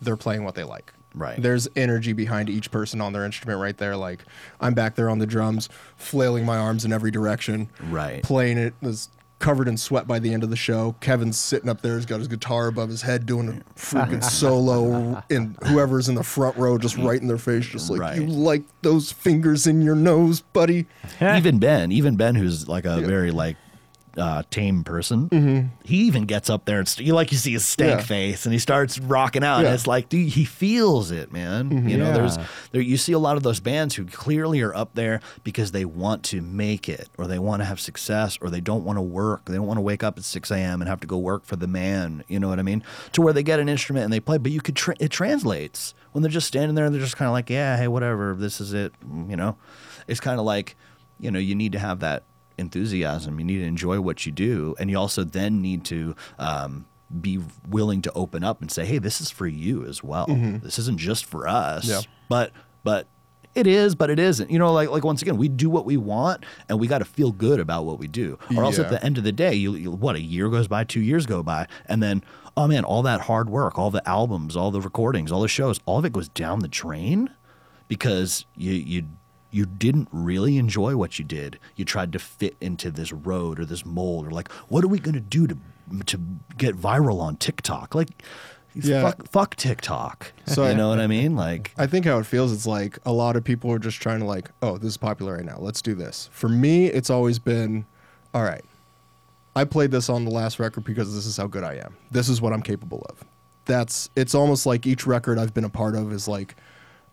[0.01, 0.93] they're playing what they like.
[1.13, 1.41] Right.
[1.41, 4.23] There's energy behind each person on their instrument right there like
[4.61, 7.69] I'm back there on the drums flailing my arms in every direction.
[7.89, 8.23] Right.
[8.23, 9.09] Playing it was
[9.41, 10.95] covered in sweat by the end of the show.
[11.01, 14.23] Kevin's sitting up there, he's got his guitar above his head doing a freaking
[14.55, 18.17] solo and whoever's in the front row just right in their face just like Right.
[18.21, 20.85] you like those fingers in your nose, buddy.
[21.21, 23.57] even Ben, even Ben, who's like a very like
[24.17, 27.65] uh, tame person, he even gets up there and st- you like you see his
[27.65, 27.99] stank Mm-hmm.
[27.99, 28.05] Yeah.
[28.05, 29.63] face and he starts rocking out.
[29.65, 31.87] And it's like, dude, he feels it, man.
[31.89, 32.37] You know, there's
[32.71, 35.85] there you see a lot of those bands who clearly are up there because they
[35.85, 39.01] want to make it or they want to have success or they don't want to
[39.01, 39.45] work.
[39.45, 40.81] They don't want to wake up at six a.m.
[40.81, 42.23] and have to go work for the man.
[42.27, 42.83] You know what I mean?
[43.13, 45.93] To where they get an instrument and they play, but you could tra- it translates
[46.11, 48.59] when they're just standing there and they're just kind of like, yeah, hey, whatever, this
[48.59, 48.93] is it.
[49.29, 49.57] You know,
[50.07, 50.75] it's kind of like
[51.19, 52.23] you know you need to have that
[52.61, 53.39] enthusiasm.
[53.39, 56.85] You need to enjoy what you do, and you also then need to um,
[57.19, 60.27] be willing to open up and say, "Hey, this is for you as well.
[60.27, 62.01] This isn't just for us." Yeah.
[62.29, 63.07] But but
[63.53, 64.49] it is, but it isn't.
[64.49, 67.05] You know, like like once again, we do what we want, and we got to
[67.05, 68.39] feel good about what we do.
[68.55, 70.85] Or else, at the end of the day, you, you what a year goes by,
[70.85, 72.23] two years go by, and then
[72.55, 75.79] oh man, all that hard work, all the albums, all the recordings, all the shows,
[75.85, 77.29] all of it goes down the drain
[77.87, 79.03] because you you
[79.51, 81.59] you didn't really enjoy what you did.
[81.75, 84.99] You tried to fit into this road or this mold, or like, what are we
[84.99, 85.57] going to do to
[86.05, 86.19] to
[86.57, 87.93] get viral on TikTok?
[87.93, 88.07] Like,
[88.73, 89.01] Yeah.
[89.01, 90.31] fuck, fuck TikTok.
[90.45, 91.35] So- you know what I mean?
[91.35, 94.19] Like, I think how it feels is like a lot of people are just trying
[94.19, 95.57] to like, oh, this is popular right now.
[95.59, 96.29] Let's do this.
[96.31, 97.85] For me, it's always been,
[98.33, 98.63] all right.
[99.53, 101.97] I played this on the last record because this is how good I am.
[102.09, 103.25] This is what I'm capable of.
[103.65, 106.55] That's it's almost like each record I've been a part of is like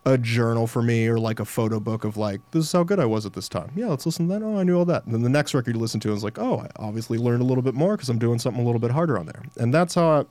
[0.09, 2.99] a journal for me or like a photo book of like this is how good
[2.99, 3.71] I was at this time.
[3.75, 4.43] Yeah, let's listen to that.
[4.43, 5.05] Oh, I knew all that.
[5.05, 7.45] And then the next record you listen to is like, oh, I obviously learned a
[7.45, 9.43] little bit more because I'm doing something a little bit harder on there.
[9.57, 10.25] And that's how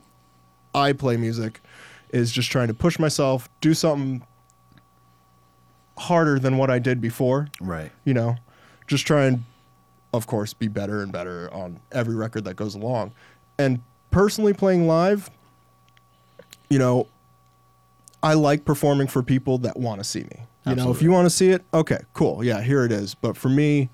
[0.74, 1.60] I, I play music
[2.10, 4.26] is just trying to push myself, do something
[5.96, 7.48] harder than what I did before.
[7.60, 7.92] right.
[8.04, 8.36] You know,
[8.88, 9.44] just try and,
[10.12, 13.12] of course, be better and better on every record that goes along.
[13.58, 15.30] And personally, playing live,
[16.68, 17.06] you know,
[18.22, 20.42] I like performing for people that want to see me.
[20.66, 22.44] You know, if you want to see it, okay, cool.
[22.44, 23.14] Yeah, here it is.
[23.14, 23.88] But for me,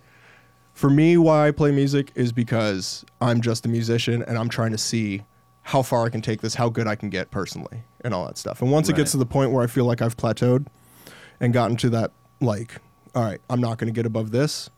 [0.72, 4.72] for me, why I play music is because I'm just a musician and I'm trying
[4.72, 5.22] to see
[5.62, 8.36] how far I can take this, how good I can get personally, and all that
[8.38, 8.60] stuff.
[8.60, 10.66] And once it gets to the point where I feel like I've plateaued
[11.38, 12.10] and gotten to that,
[12.40, 12.80] like,
[13.14, 14.68] all right, I'm not going to get above this.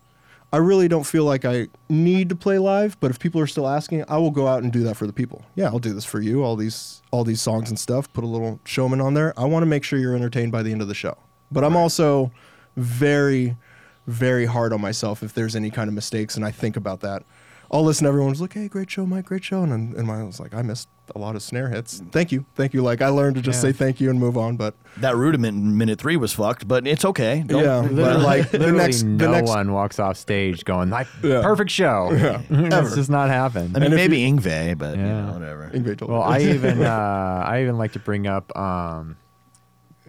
[0.56, 3.68] I really don't feel like I need to play live, but if people are still
[3.68, 5.44] asking, I will go out and do that for the people.
[5.54, 6.42] Yeah, I'll do this for you.
[6.42, 8.10] All these all these songs and stuff.
[8.14, 9.38] Put a little showman on there.
[9.38, 11.18] I want to make sure you're entertained by the end of the show.
[11.52, 12.32] But I'm also
[12.74, 13.58] very
[14.06, 17.22] very hard on myself if there's any kind of mistakes and I think about that.
[17.70, 20.22] I'll listen to everyone's like, "Hey, great show, Mike, great show." And then- and I
[20.22, 22.02] was like, "I missed a lot of snare hits.
[22.12, 22.44] Thank you.
[22.54, 23.70] Thank you." Like I learned to just Yeah.
[23.70, 26.86] say thank you and move on, but That rudiment in minute three was fucked, but
[26.86, 27.42] it's okay.
[27.46, 30.64] Don't- yeah, but Literally, like the literally next the no next one walks off stage
[30.64, 31.42] going like Yeah.
[31.42, 32.10] perfect show.
[32.12, 33.72] Yeah, That's just not happen.
[33.74, 35.26] I mean, And if maybe Yngwie, but you Yeah.
[35.26, 35.70] know, whatever.
[35.74, 36.22] Yngwie told well.
[36.22, 39.16] I even uh, I even like to bring up um,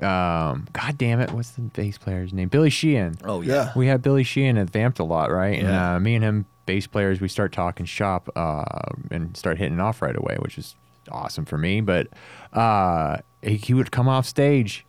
[0.02, 2.50] um, God damn it, what's the bass player's name?
[2.50, 3.16] Billy Sheehan.
[3.26, 3.54] Oh Yeah.
[3.54, 3.72] yeah.
[3.76, 5.58] We had Billy Sheehan at Vamped a lot, right?
[5.58, 5.96] And Yeah.
[5.96, 8.64] uh, me and him, bass players, we start talking shop uh,
[9.10, 10.76] and start hitting off right away, which is
[11.12, 11.82] awesome for me.
[11.82, 12.08] But
[12.54, 14.86] uh, he, he would come off stage,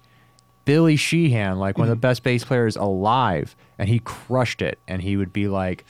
[0.67, 4.79] Billy Sheehan, like one of the best bass players alive, and he crushed it.
[4.87, 5.87] And he would be like,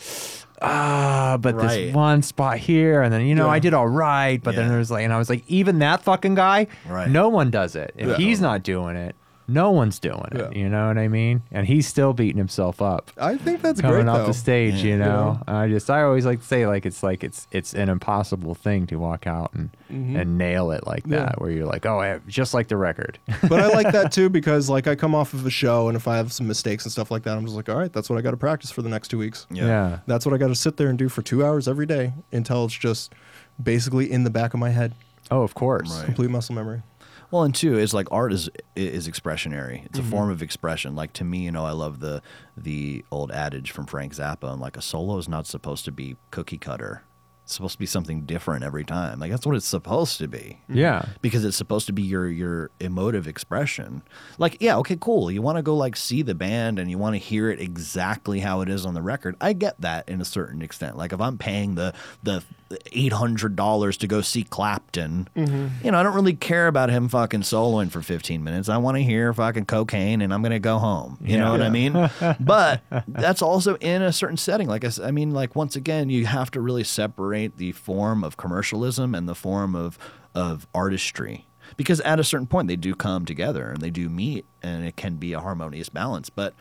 [0.62, 1.86] ah, but Right.
[1.86, 3.48] this one spot here, and then you know.
[3.48, 4.72] I did all right, but then Yeah.
[4.72, 7.08] there's like, and I was like, even that fucking guy, Right.
[7.10, 7.92] no one does it.
[7.96, 8.16] If Yeah.
[8.16, 9.16] he's not doing it.
[9.50, 10.50] No one's doing it, Yeah.
[10.50, 11.42] you know what I mean?
[11.50, 14.26] And he's still beating himself up I think that's coming great off though.
[14.26, 14.90] the stage, Yeah.
[14.92, 15.40] you know.
[15.48, 18.86] I just I always like to say like it's like it's it's an impossible thing
[18.88, 21.12] to walk out and and nail it like Mm-hmm.
[21.14, 21.18] Yeah.
[21.26, 23.18] that, where you're like, oh, I, just like the record.
[23.48, 26.06] but I like that too because like I come off of a show and if
[26.06, 28.18] I have some mistakes and stuff like that, I'm just like, all right, that's what
[28.18, 29.46] I got to practice for the next two weeks.
[29.50, 30.00] yeah.
[30.06, 32.66] That's what I got to sit there and do for two hours every day until
[32.66, 33.14] it's just
[33.62, 34.92] basically in the back of my head,
[35.30, 35.90] Oh, of course.
[35.96, 36.04] Right.
[36.06, 36.82] complete muscle memory.
[37.30, 39.84] Well, and two is like art is is expressionary.
[39.86, 40.08] It's Mm-hmm.
[40.08, 40.94] a form of expression.
[40.94, 42.22] Like to me, you know, I love the
[42.56, 46.16] the old adage from Frank Zappa, and like a solo is not supposed to be
[46.30, 47.02] cookie cutter.
[47.44, 49.20] It's supposed to be something different every time.
[49.20, 50.60] Like that's what it's supposed to be.
[50.68, 51.06] Yeah.
[51.22, 54.02] because it's supposed to be your your emotive expression.
[54.36, 55.30] Like, yeah, okay, cool.
[55.30, 58.40] You want to go like see the band and you want to hear it exactly
[58.40, 59.34] how it is on the record.
[59.40, 60.98] I get that in a certain extent.
[60.98, 62.42] Like if I'm paying the the
[62.92, 65.84] eight hundred dollars to go see Clapton, mm-hmm.
[65.84, 68.68] you know, I don't really care about him fucking soloing for fifteen minutes.
[68.68, 71.18] I want to hear fucking cocaine and I'm gonna go home.
[71.20, 71.92] You know what I mean?
[72.40, 74.68] but that's also in a certain setting.
[74.68, 78.36] Like I, I mean, like once again, you have to really separate the form of
[78.36, 79.98] commercialism and the form of
[80.34, 84.44] of artistry because at a certain point they do come together and they do meet
[84.62, 86.30] and it can be a harmonious balance.
[86.30, 86.54] But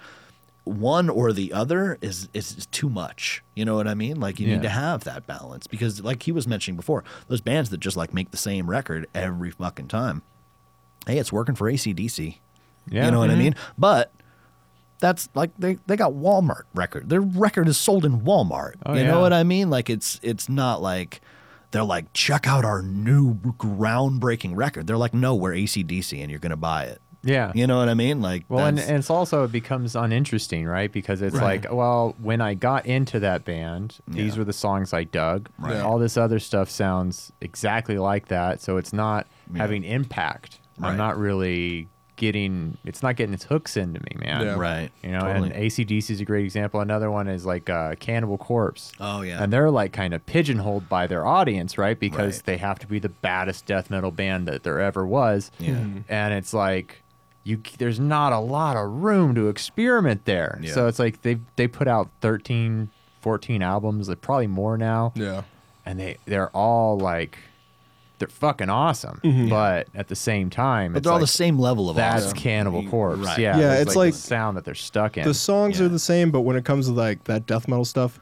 [0.68, 3.44] one or the other is is too much.
[3.56, 4.20] You know what I mean?
[4.20, 4.56] Like you Yeah.
[4.56, 7.98] need to have that balance because, like he was mentioning before, those bands that just
[7.98, 10.22] like make the same record every fucking time.
[11.06, 12.40] Hey, it's working for ACDC.
[12.90, 13.06] Yeah.
[13.06, 13.38] You know what I Mhm.
[13.40, 13.56] mean?
[13.78, 14.12] But
[15.00, 17.10] that's like they, they got Walmart record.
[17.10, 18.74] Their record is sold in Walmart.
[18.86, 19.12] Oh, you yeah.
[19.12, 19.70] know what I mean?
[19.70, 21.22] Like it's it's not like
[21.72, 24.88] they're like, check out our new groundbreaking record.
[24.88, 27.02] They're like, no, we're ACDC and you're gonna buy it.
[27.24, 27.52] Yeah.
[27.56, 28.22] You know what I mean?
[28.22, 30.92] Like Well, and, and it's also it becomes uninteresting, right?
[30.92, 31.64] Because it's Right.
[31.64, 34.40] like, well, when I got into that band, these Yeah.
[34.40, 35.50] were the songs I dug.
[35.60, 35.78] Right.
[35.78, 39.62] All this other stuff sounds exactly like that, so it's not Yeah.
[39.62, 40.60] having impact.
[40.80, 40.90] Right.
[40.92, 44.42] I'm not really getting it's not getting its hooks into me, man.
[44.42, 44.56] Yeah.
[44.56, 44.90] Right.
[45.04, 45.52] You know, Totally.
[45.52, 46.80] and ACDC is a great example.
[46.82, 48.92] Another one is like uh, Cannibal Corpse.
[49.00, 49.44] Oh, yeah.
[49.44, 52.00] And they're like kind of pigeonholed by their audience, right?
[52.00, 52.46] Because Right.
[52.46, 55.52] they have to be the baddest death metal band that there ever was.
[55.60, 55.74] Yeah.
[55.76, 55.98] Mm-hmm.
[56.10, 57.04] And it's like
[57.48, 60.60] you there's not a lot of room to experiment there.
[60.62, 60.74] Yeah.
[60.74, 62.90] So it's like they they put out 13
[63.22, 65.44] 14 albums, like probably more now Yeah.
[65.86, 67.38] and they they're all like
[68.20, 69.20] they're fucking awesome.
[69.50, 72.26] But at the same time, But it's they're all like, the same level of that's
[72.26, 72.38] awesome.
[72.38, 73.20] Cannibal Corpse.
[73.20, 73.38] Right.
[73.38, 75.24] Yeah, Yeah, there's, it's the like- sound that they're stuck in.
[75.24, 75.86] The songs Yeah.
[75.86, 78.20] are the same, but when it comes to like that death metal stuff,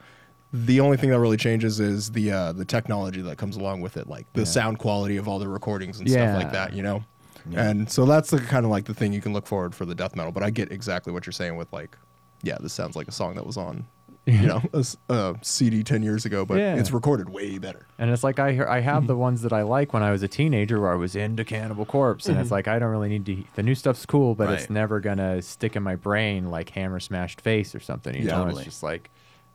[0.53, 3.95] the only thing that really changes is the uh, the technology that comes along with
[3.97, 4.45] it, like the Yeah.
[4.45, 6.31] sound quality of all the recordings and Yeah.
[6.33, 6.73] stuff like that.
[6.73, 7.03] You know,
[7.49, 7.69] Yeah.
[7.69, 9.95] and so that's the kind of like the thing you can look forward for the
[9.95, 10.31] death metal.
[10.31, 11.97] But I get exactly what you're saying with like,
[12.41, 13.85] yeah, this sounds like a song that was on,
[14.25, 14.61] you know,
[15.09, 16.75] a CD ten years ago, but Yeah.
[16.75, 17.85] it's recorded way better.
[17.99, 18.89] And it's like I hear, I Mm-hmm.
[18.89, 21.43] have the ones that I like when I was a teenager, where I was into
[21.45, 23.43] Cannibal Corpse, and it's like I don't really need to.
[23.55, 24.69] The new stuff's cool, but it's Right.
[24.71, 28.15] never gonna stick in my brain like Hammer Smashed Face or something.
[28.15, 28.31] You Yeah.
[28.37, 28.61] know, Totally.
[28.63, 29.09] it's just like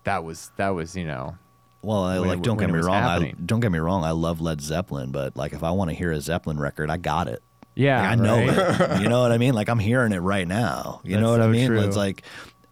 [0.05, 1.37] that was that was you know.
[1.83, 2.97] Well, I, when like it- don't when get it me was wrong.
[2.97, 3.37] I, happening.
[3.47, 4.05] don't get me wrong.
[4.05, 6.97] I love Led Zeppelin, but like if I want to hear a Zeppelin record, I
[6.99, 7.43] got it.
[7.81, 8.81] Yeah, Like, I know right?
[8.99, 9.01] it.
[9.03, 9.55] You know what I mean?
[9.55, 11.01] Like I'm hearing it right now.
[11.05, 11.67] You That's know what I mean?
[11.69, 11.81] true.
[11.81, 12.23] It's like,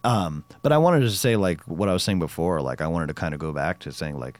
[0.03, 2.61] um, but I wanted to say like what I was saying before.
[2.61, 4.39] Like I wanted to kind of go back to saying like.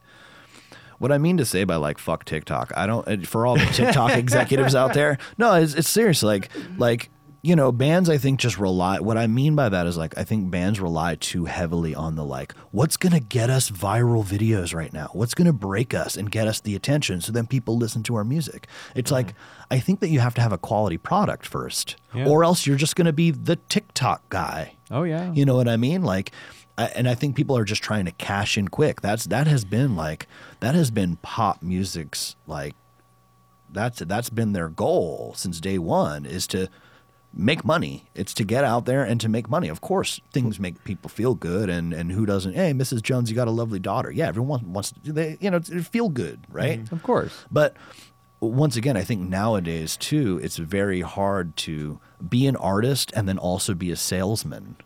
[1.00, 3.64] What I mean to say by like fuck TikTok, I don't uh, for all the
[3.68, 5.18] TikTok executives out there.
[5.38, 6.22] No, it's, it's serious.
[6.24, 7.10] Like like
[7.42, 9.00] you know, bands I think just rely.
[9.00, 12.26] What I mean by that is like I think bands rely too heavily on the
[12.26, 15.10] like what's gonna get us viral videos right now.
[15.14, 18.26] What's gonna break us and get us the attention so then people listen to our
[18.26, 18.68] music.
[18.94, 19.74] It's like mm-hmm.
[19.74, 22.28] I think that you have to have a quality product first, Yeah.
[22.28, 24.74] or else you're just gonna be the TikTok guy.
[24.92, 25.32] Oh yeah.
[25.32, 26.04] You know what I mean?
[26.04, 26.32] Like,
[26.78, 29.00] and I think people are just trying to cash in quick.
[29.00, 30.28] That's that has been like
[30.60, 32.76] that has been pop music's like
[33.72, 36.68] that's that's been their goal since day one is to
[37.34, 38.06] make money.
[38.16, 39.68] It's to get out there and to make money.
[39.68, 42.54] Of course, things make people feel good, and and who doesn't?
[42.54, 43.02] Hey, Mrs.
[43.02, 44.12] Jones, you got a lovely daughter.
[44.12, 45.14] Yeah, everyone wants to.
[45.14, 46.84] They you know to feel good, right?
[46.84, 46.96] Mm-hmm.
[46.96, 47.46] of course.
[47.52, 47.76] But
[48.42, 53.38] once again, I think nowadays too, it's very hard to be an artist and then
[53.38, 54.78] also be a salesman.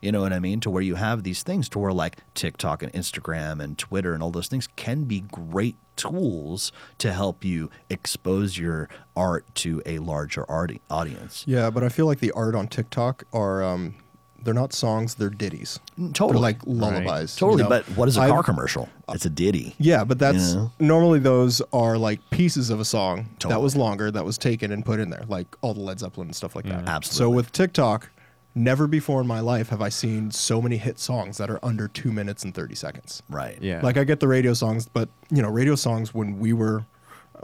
[0.00, 0.60] You know what I mean?
[0.60, 4.22] To where you have these things to where like TikTok and Instagram and Twitter and
[4.22, 9.98] all those things can be great tools to help you expose your art to a
[9.98, 11.44] larger art- audience.
[11.46, 13.94] Yeah, but I feel like the art on TikTok are um,
[14.42, 15.78] they're not songs, they're ditties.
[16.14, 16.32] Totally.
[16.32, 17.36] They're like lullabies.
[17.36, 17.68] you Totally, know?
[17.68, 18.88] but what is a I've- car commercial?
[19.10, 19.74] It's a ditty.
[19.78, 20.68] Yeah, but that's Yeah.
[20.80, 24.84] normally those are like pieces of a song that was longer that was taken and
[24.84, 26.86] put in there, like all the Led Zeppelin and stuff like that.
[26.86, 27.16] So Absolutely.
[27.18, 28.10] So with TikTok,
[28.54, 31.88] never before in my life have I seen so many hit songs that are under
[31.88, 33.22] two minutes and thirty seconds.
[33.28, 33.58] Right.
[33.60, 33.80] Yeah.
[33.82, 36.84] Like I get the radio songs, but you know, radio songs when we were.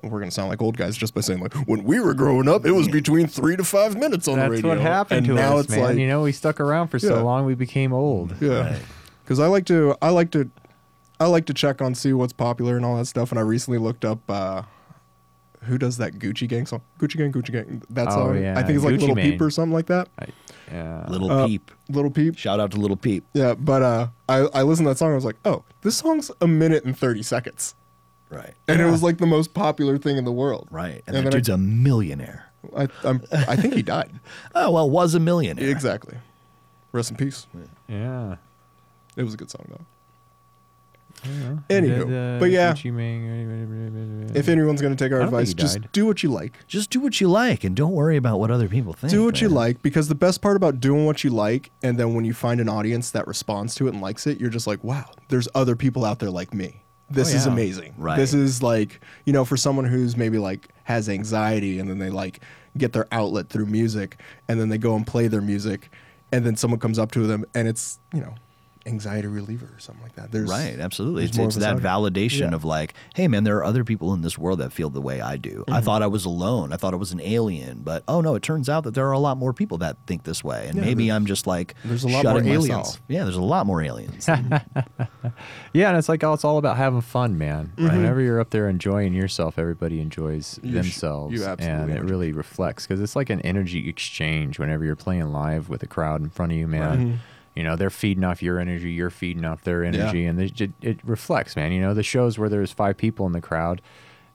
[0.05, 2.65] We're gonna sound like old guys just by saying like when we were growing up,
[2.65, 4.51] it was between three to five minutes on the radio.
[4.55, 4.77] That's radio.
[4.77, 5.81] what happened and to now us, it's man.
[5.83, 7.23] like you know, we stuck around for so Yeah.
[7.23, 8.37] long, we became old.
[8.41, 8.83] yeah, Right.
[9.25, 10.49] because I like to I like to
[11.19, 13.33] I like to check on see what's popular and all that stuff.
[13.33, 14.63] And I recently looked up uh,
[15.65, 17.83] who does that Gucci Gang song, Gucci Gang, Gucci Gang.
[17.91, 19.33] That Oh, song, yeah, I think it's like Gucci Little Mane.
[19.33, 20.09] Peep or something like that.
[20.21, 20.27] I,
[20.71, 21.05] yeah.
[21.09, 21.71] Little Uh, Peep.
[21.89, 22.37] Little Peep.
[22.37, 23.25] Shout out to Little Peep.
[23.35, 25.13] Yeah, but uh, I I listened to that song.
[25.13, 27.75] I was like, oh, this song's a minute and thirty seconds,
[28.31, 28.55] Right.
[28.67, 30.69] and it was like the most popular thing in the world.
[30.71, 31.03] Right.
[31.07, 32.45] And, And that then I- dude's a millionaire.
[32.77, 34.11] I I'm, I think he died.
[34.55, 35.69] Oh, well, was a millionaire.
[35.71, 36.17] exactly.
[36.93, 37.47] Rest in peace.
[37.89, 38.37] yeah.
[39.17, 39.85] It was a good song though.
[41.25, 41.57] Yeah.
[41.81, 42.75] Anywho, Did, uh, but yeah.
[44.35, 45.89] If anyone's gonna take our I don't think advice, he just died.
[45.93, 46.67] do what you like.
[46.67, 49.11] Just do what you like and don't worry about what other people think.
[49.11, 49.55] do what you man.
[49.57, 52.61] like because the best part about doing what you like and then when you find
[52.61, 55.75] an audience that responds to it and likes it you're just like wow there's other
[55.77, 57.53] people out there like me this Oh, is yeah.
[57.53, 58.17] amazing Right.
[58.17, 62.11] this is like you know for someone who's maybe like has anxiety and then they
[62.11, 62.41] like
[62.77, 65.91] get their outlet through music and then they go and play their music
[66.33, 68.35] and then someone comes up to them and it's you know
[68.89, 71.27] anxiety reliever or something like that there's Right, absolutely.
[71.27, 72.55] there's It's, it's that validation Yeah.
[72.57, 75.21] of like, hey, man, there are other people in this world that feel the way
[75.21, 75.61] I do.
[75.67, 75.73] Mm-hmm.
[75.75, 76.73] I thought I was alone.
[76.73, 79.13] I thought I was an alien, but oh no, it turns out that there are
[79.13, 82.05] a lot more people that think this way, and Yeah, maybe I'm just like there's
[82.05, 83.01] a lot shutting more myself.
[83.09, 84.29] Yeah, there's a lot more aliens.
[85.75, 87.73] Yeah, and it's like oh, it's all about having fun, man.
[87.77, 87.93] Mhm.
[87.93, 92.11] Whenever you're up there enjoying yourself, everybody enjoys You sh- themselves, you absolutely and it
[92.11, 94.59] really reflects because it's like an energy exchange.
[94.59, 97.17] Whenever you're playing live with a crowd in front of you, man, Mhm.
[97.59, 100.73] You know they're feeding off your energy, you're feeding off their energy, and they, it,
[100.81, 101.73] it reflects, man.
[101.73, 103.83] You know the shows where there's five people in the crowd.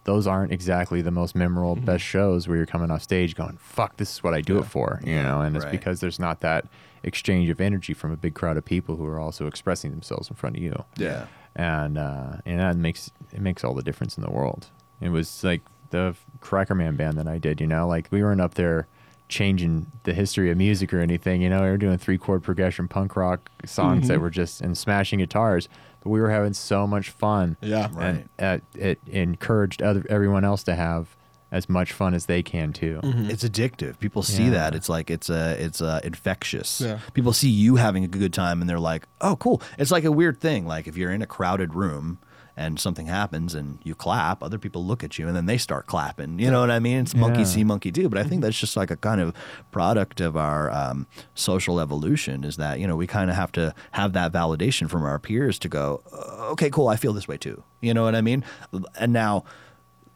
[0.06, 1.86] Those aren't exactly the most memorable, Mm-hmm.
[1.86, 4.66] best shows where you're coming off stage going, "Fuck, this is what I do it
[4.66, 5.72] for," you know, and it's Right.
[5.72, 6.66] because there's not that
[7.04, 10.36] exchange of energy from a big crowd of people who are also expressing themselves in
[10.36, 14.24] front of you yeah, and uh, and that makes it makes all the difference in
[14.24, 14.68] the world.
[15.02, 18.42] It was like the Cracker Man band that I did, you know, like we weren't
[18.42, 18.88] up there
[19.34, 21.42] changing the history of music or anything.
[21.42, 24.78] You know, we were doing three chord progression punk rock songs that were just and
[24.78, 25.68] smashing guitars,
[26.02, 27.58] but we were having so much fun.
[27.62, 27.90] Yeah.
[27.94, 28.26] Right.
[28.38, 31.16] And uh, it encouraged other everyone else to have
[31.52, 33.00] as much fun as they can too.
[33.04, 34.00] It's addictive.
[34.00, 34.50] People see Yeah.
[34.52, 34.76] that.
[34.76, 36.82] It's like it's a it's uh infectious.
[36.82, 37.00] Yeah.
[37.14, 40.12] People see you having a good time and they're like, "Oh, cool." It's like a
[40.12, 40.66] weird thing.
[40.66, 42.18] Like if you're in a crowded room
[42.56, 45.88] and something happens and you clap, other people look at you and then they start
[45.88, 46.38] clapping.
[46.40, 46.98] You know what I mean?
[47.00, 47.46] It's monkey Yeah.
[47.46, 48.10] see, monkey do.
[48.10, 49.34] But I think that's just like a kind of
[49.72, 52.44] product of our um, social evolution.
[52.44, 55.58] Is that you know we kind of have to have that validation from our peers
[55.60, 56.88] to go, "Uh, "Okay, cool.
[56.88, 58.44] I feel this way too." You know what I mean?
[59.00, 59.44] And now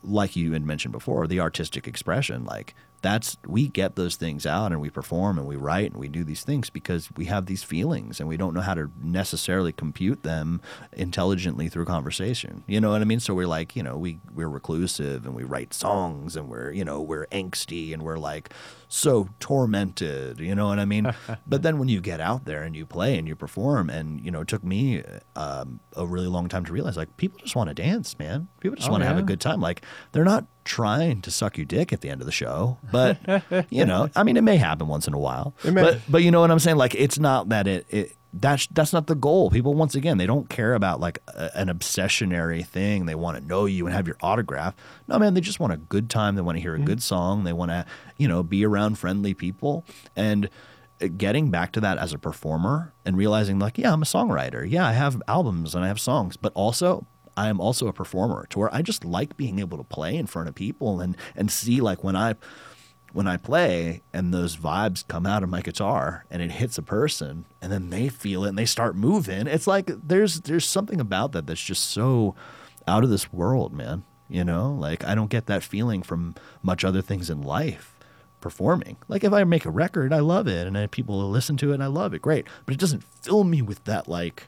[0.04, 4.72] like you had mentioned before, the artistic expression, like that's we get those things out
[4.72, 7.64] and we perform and we write and we do these things because we have these
[7.64, 10.62] feelings and we don't know how to necessarily compute them
[10.94, 12.64] intelligently through conversation.
[12.68, 13.20] You know what I mean?
[13.20, 16.84] So we're like, you know, we we're reclusive and we write songs and we're, you
[16.84, 18.52] know, we're angsty and we're like
[18.88, 21.14] so tormented, you know what I mean?
[21.48, 24.32] but then when you get out there and you play and you perform and, you
[24.32, 25.04] know, it took me
[25.36, 28.48] um, a really long time to realize like people just want to dance, man.
[28.60, 29.60] People just Oh, want to have a good time.
[29.60, 29.82] Like
[30.14, 33.18] they're not trying to suck your dick at the end of the show, but
[33.70, 35.54] you know, I mean, it may happen once in a while.
[35.64, 35.82] It may.
[35.82, 36.78] But but you know what I'm saying?
[36.78, 39.50] Like it's not that it it that's that's not the goal.
[39.50, 43.06] People once again they don't care about like a, an obsessionary thing.
[43.06, 44.76] They want to know you and have your autograph.
[45.08, 46.36] No man, they just want a good time.
[46.36, 47.44] They want to hear a good song.
[47.44, 47.86] They want to
[48.18, 50.50] you know be around friendly people and
[51.02, 54.68] uh, getting back to that as a performer and realizing like yeah i'm a songwriter
[54.68, 58.48] yeah i have albums and i have songs but also i am also a performer
[58.50, 61.52] to where i just like being able to play in front of people and and
[61.52, 62.34] see like when i
[63.18, 66.84] when i play and those vibes come out of my guitar and it hits a
[66.84, 71.02] person and then they feel it and they start moving it's like there's there's something
[71.02, 72.36] about that that's just so
[72.88, 76.86] out of this world man you know like i don't get that feeling from much
[76.86, 77.96] other things in life
[78.40, 78.98] performing.
[79.08, 81.84] Like if I make a record, I love it, and people listen to it, and
[81.84, 82.46] I love it, great.
[82.66, 84.44] But it doesn't fill me with that like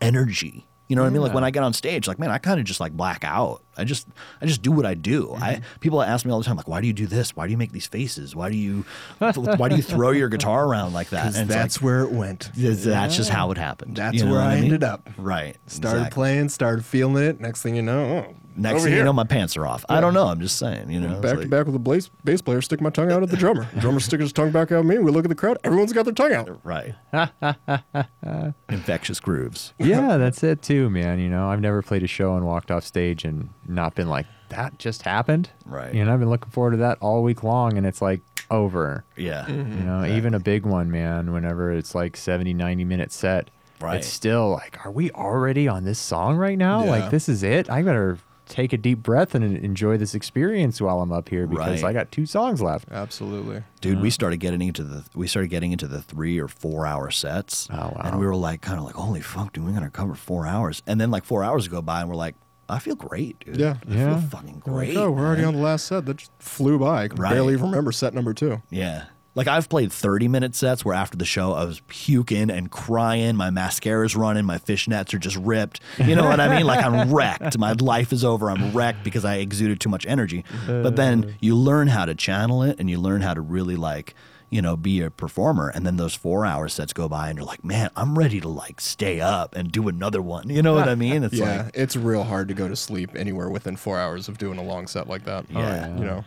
[0.00, 0.66] energy.
[0.92, 1.22] You know what I mean?
[1.22, 3.62] Like when I get on stage, like man, I kind of just like black out.
[3.78, 4.06] I just
[4.42, 5.32] I just do what I do.
[5.40, 5.78] I mm-hmm.
[5.80, 7.34] people ask me all the time, like, why do you do this?
[7.34, 8.36] Why do you make these faces?
[8.36, 8.84] Why do you
[9.18, 11.34] why do you throw your guitar around like that?
[11.34, 12.50] And that's like, where it went.
[12.54, 13.96] that's that's just how it happened.
[13.96, 14.64] That's You know where I mean?
[14.64, 15.08] ended up.
[15.16, 15.56] Right.
[15.66, 16.14] Started exactly.
[16.14, 17.40] playing, started feeling it.
[17.40, 19.84] Next thing you know, oh, Next over thing you know, my pants are off.
[19.88, 20.26] I don't know.
[20.26, 20.90] I'm just saying.
[20.90, 23.22] You know, back like- to back with the bass, bass player, stick my tongue out
[23.22, 23.68] at the drummer.
[23.78, 24.98] drummer sticking his tongue back out at me.
[24.98, 25.58] We look at the crowd.
[25.64, 26.60] Everyone's got their tongue out.
[26.64, 26.94] Right.
[28.68, 29.74] Infectious grooves.
[29.78, 31.18] yeah, that's it too, man.
[31.18, 34.26] You know, I've never played a show and walked off stage and not been like,
[34.50, 35.50] that just happened.
[35.64, 35.94] Right.
[35.94, 39.04] You know, I've been looking forward to that all week long and it's like over.
[39.16, 39.44] Yeah.
[39.48, 39.78] Mm-hmm.
[39.78, 43.48] You know, even a big one, man, whenever it's like 70, 90 minute set,
[43.80, 43.96] Right.
[43.96, 46.84] it's still like, are we already on this song right now?
[46.84, 46.90] Yeah.
[46.90, 47.68] Like, this is it?
[47.68, 48.16] I better
[48.52, 51.88] take a deep breath and enjoy this experience while I'm up here because Right.
[51.88, 52.86] I got two songs left.
[52.92, 53.62] Absolutely.
[53.80, 57.10] Dude, we started getting into the we started getting into the three or four hour
[57.10, 57.66] sets.
[57.72, 58.00] Oh, wow.
[58.04, 60.82] And we were like kind of like, holy fuck, dude, we're gonna cover four hours.
[60.86, 62.34] And then like four hours go by and we're like,
[62.68, 63.56] I feel great, dude.
[63.56, 63.76] Yeah.
[63.88, 64.18] I Yeah.
[64.20, 64.96] feel fucking They're like, great.
[64.98, 66.04] oh, we're already man." on the last set.
[66.04, 67.04] That just flew by.
[67.04, 67.32] I can Right.
[67.32, 68.60] barely even remember set number two.
[68.70, 69.04] Yeah.
[69.34, 73.34] Like I've played 30 minute sets where after the show I was puking and crying,
[73.34, 75.80] my mascara's running, my fishnets are just ripped.
[75.98, 76.66] You know what I mean?
[76.66, 77.56] Like I'm wrecked.
[77.56, 78.50] My life is over.
[78.50, 80.44] I'm wrecked because I exuded too much energy.
[80.66, 81.28] But then uh.
[81.40, 84.14] you learn how to channel it and you learn how to really like,
[84.50, 85.70] you know, be a performer.
[85.70, 88.48] And then those four hour sets go by and you're like, man, I'm ready to
[88.48, 90.50] like stay up and do another one.
[90.50, 91.24] You know what I mean?
[91.24, 94.36] It's yeah, like, it's real hard to go to sleep anywhere within four hours of
[94.36, 95.46] doing a long set like that.
[95.50, 95.88] Yeah.
[95.96, 96.24] You know,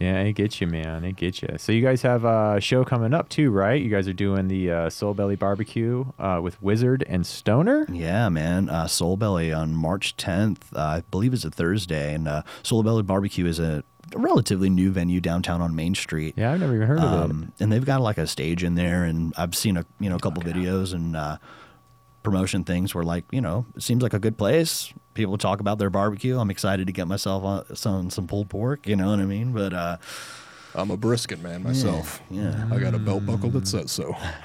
[0.00, 1.04] Yeah, it gets you, man.
[1.04, 1.56] It gets you.
[1.58, 3.80] So you guys have a show coming up too, right?
[3.80, 7.86] You guys are doing the uh, Soul Belly Barbecue uh, with Wizard and Stoner.
[7.92, 8.70] Yeah, man.
[8.70, 12.82] Uh, Soul Belly on March 10th, uh, I believe it's a Thursday, and uh, Soul
[12.82, 13.84] Belly Barbecue is a
[14.16, 16.34] relatively new venue downtown on Main Street.
[16.36, 17.30] Yeah, I've never even heard of it.
[17.30, 20.16] Um, and they've got like a stage in there, and I've seen a you know
[20.16, 21.36] a couple videos and uh,
[22.22, 24.92] promotion things were like you know it seems like a good place.
[25.14, 26.38] People talk about their barbecue.
[26.38, 28.86] I'm excited to get myself on some some pulled pork.
[28.86, 29.52] You know what I mean?
[29.52, 29.96] But uh,
[30.74, 32.20] I'm a brisket man myself.
[32.30, 32.68] yeah.
[32.70, 34.14] I got a belt buckle that says so.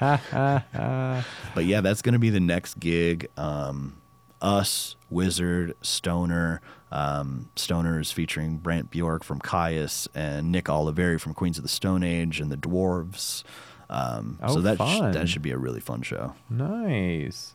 [1.54, 3.28] But yeah, that's going to be the next gig.
[3.36, 3.96] Um,
[4.42, 6.60] us, Wizard, Stoner.
[6.92, 11.68] Um, Stoner is featuring Brant Bjork from Kyuss and Nick Oliveri from Queens of the
[11.68, 13.42] Stone Age and the Dwarves.
[13.88, 16.34] Um, Oh, so that sh- that should be a really fun show.
[16.50, 17.54] Nice.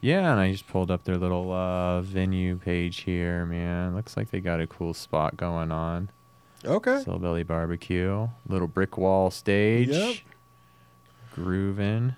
[0.00, 3.94] Yeah, and I just pulled up their little uh, venue page here, man.
[3.94, 6.10] Looks like they got a cool spot going on.
[6.64, 7.02] Okay.
[7.02, 9.88] Soul Belly Barbecue, little brick wall stage.
[9.88, 10.16] Yep.
[11.34, 12.14] Grooving.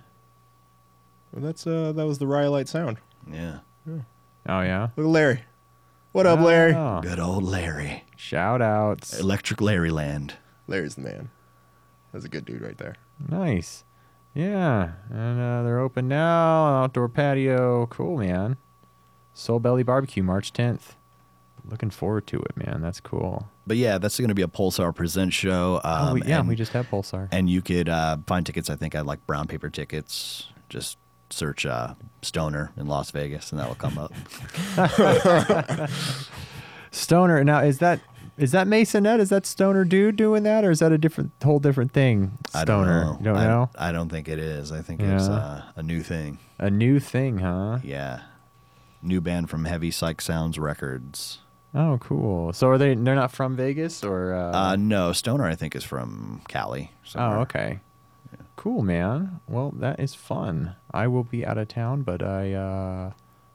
[1.33, 2.99] Well, that's uh, that was the Rhyolite sound.
[3.31, 4.89] Yeah, Oh yeah.
[4.97, 5.41] Look at Larry.
[6.13, 6.75] What up, Larry?
[6.75, 9.19] Oh, good old Larry, shout outs.
[9.19, 10.35] Electric Larry Land.
[10.67, 11.31] Larry's the man.
[12.13, 12.97] That's a good dude right there.
[13.29, 13.85] Nice.
[14.35, 16.83] Yeah, and uh, they're open now.
[16.83, 17.87] Outdoor patio.
[17.87, 18.57] Cool, man.
[19.35, 20.95] Soul Belly Barbecue, March 10th.
[21.65, 22.81] Looking forward to it, man.
[22.81, 23.49] That's cool.
[23.67, 25.81] But yeah, that's going to be a Pulsar Present show.
[25.85, 27.29] Um, oh, we, yeah, and, we just have Pulsar.
[27.31, 28.69] and you could uh, find tickets.
[28.69, 30.49] I think I like brown paper tickets.
[30.69, 30.99] Just
[31.31, 34.13] search uh, Stoner in Las Vegas, and that will come up.
[36.91, 37.45] Stoner.
[37.45, 38.01] Now, is that
[38.43, 39.21] is that Masonette?
[39.21, 42.39] Is that Stoner dude doing that, or is that a different, whole different thing?
[42.55, 43.17] I don't know.
[43.19, 43.71] You don't I, know?
[43.77, 44.73] I don't think it is.
[44.73, 45.35] I think it's Yeah.
[45.35, 46.39] uh, a new thing.
[46.59, 47.79] A new thing, huh?
[47.83, 48.21] Yeah,
[49.03, 51.39] new band from Heavy Psych Sounds Records.
[51.75, 52.53] Oh, cool.
[52.53, 52.95] So are they?
[52.95, 54.35] They're not from Vegas, or?
[54.35, 56.91] Uh, Uh, no, Stoner I think is from Cali.
[56.93, 57.39] oh, somewhere.
[57.41, 57.81] okay.
[58.57, 59.41] Cool, man.
[59.49, 60.77] Well, that is fun.
[60.93, 63.13] I will be out of town, but I uh,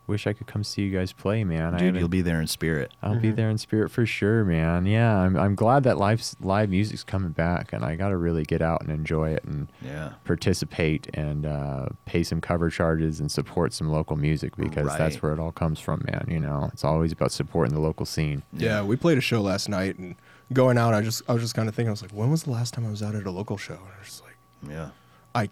[0.08, 1.74] wish I could come see you guys play, man.
[1.74, 2.94] Dude, haven't- you'll be there in spirit.
[3.04, 4.86] I'll be there in spirit for sure, man.
[4.86, 8.44] Yeah, I'm I'm glad that live live music's coming back, and I got to really
[8.44, 10.14] get out and enjoy it and Yeah.
[10.24, 15.34] participate and uh, pay some cover charges and support some local music because that's where
[15.34, 16.26] it all comes from, man.
[16.30, 18.44] You know, it's always about supporting the local scene.
[18.54, 20.16] Yeah, we played a show last night, and
[20.54, 22.44] going out, I just I was just kind of thinking, I was like, when was
[22.44, 23.74] the last time I was out at a local show?
[23.74, 24.38] And I was just like,
[24.70, 24.90] Yeah.
[25.36, 25.50] I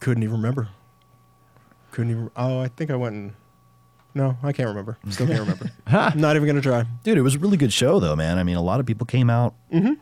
[0.00, 0.68] couldn't even remember.
[1.96, 2.30] Couldn't even.
[2.36, 3.32] Oh, I think I went and.
[4.14, 4.98] No, I can't remember.
[5.08, 5.70] Still can't remember.
[6.14, 6.84] Not even gonna try.
[7.04, 8.36] Dude, it was a really good show, though, man.
[8.36, 9.54] I mean, a lot of people came out.
[9.72, 9.94] Mm-hmm.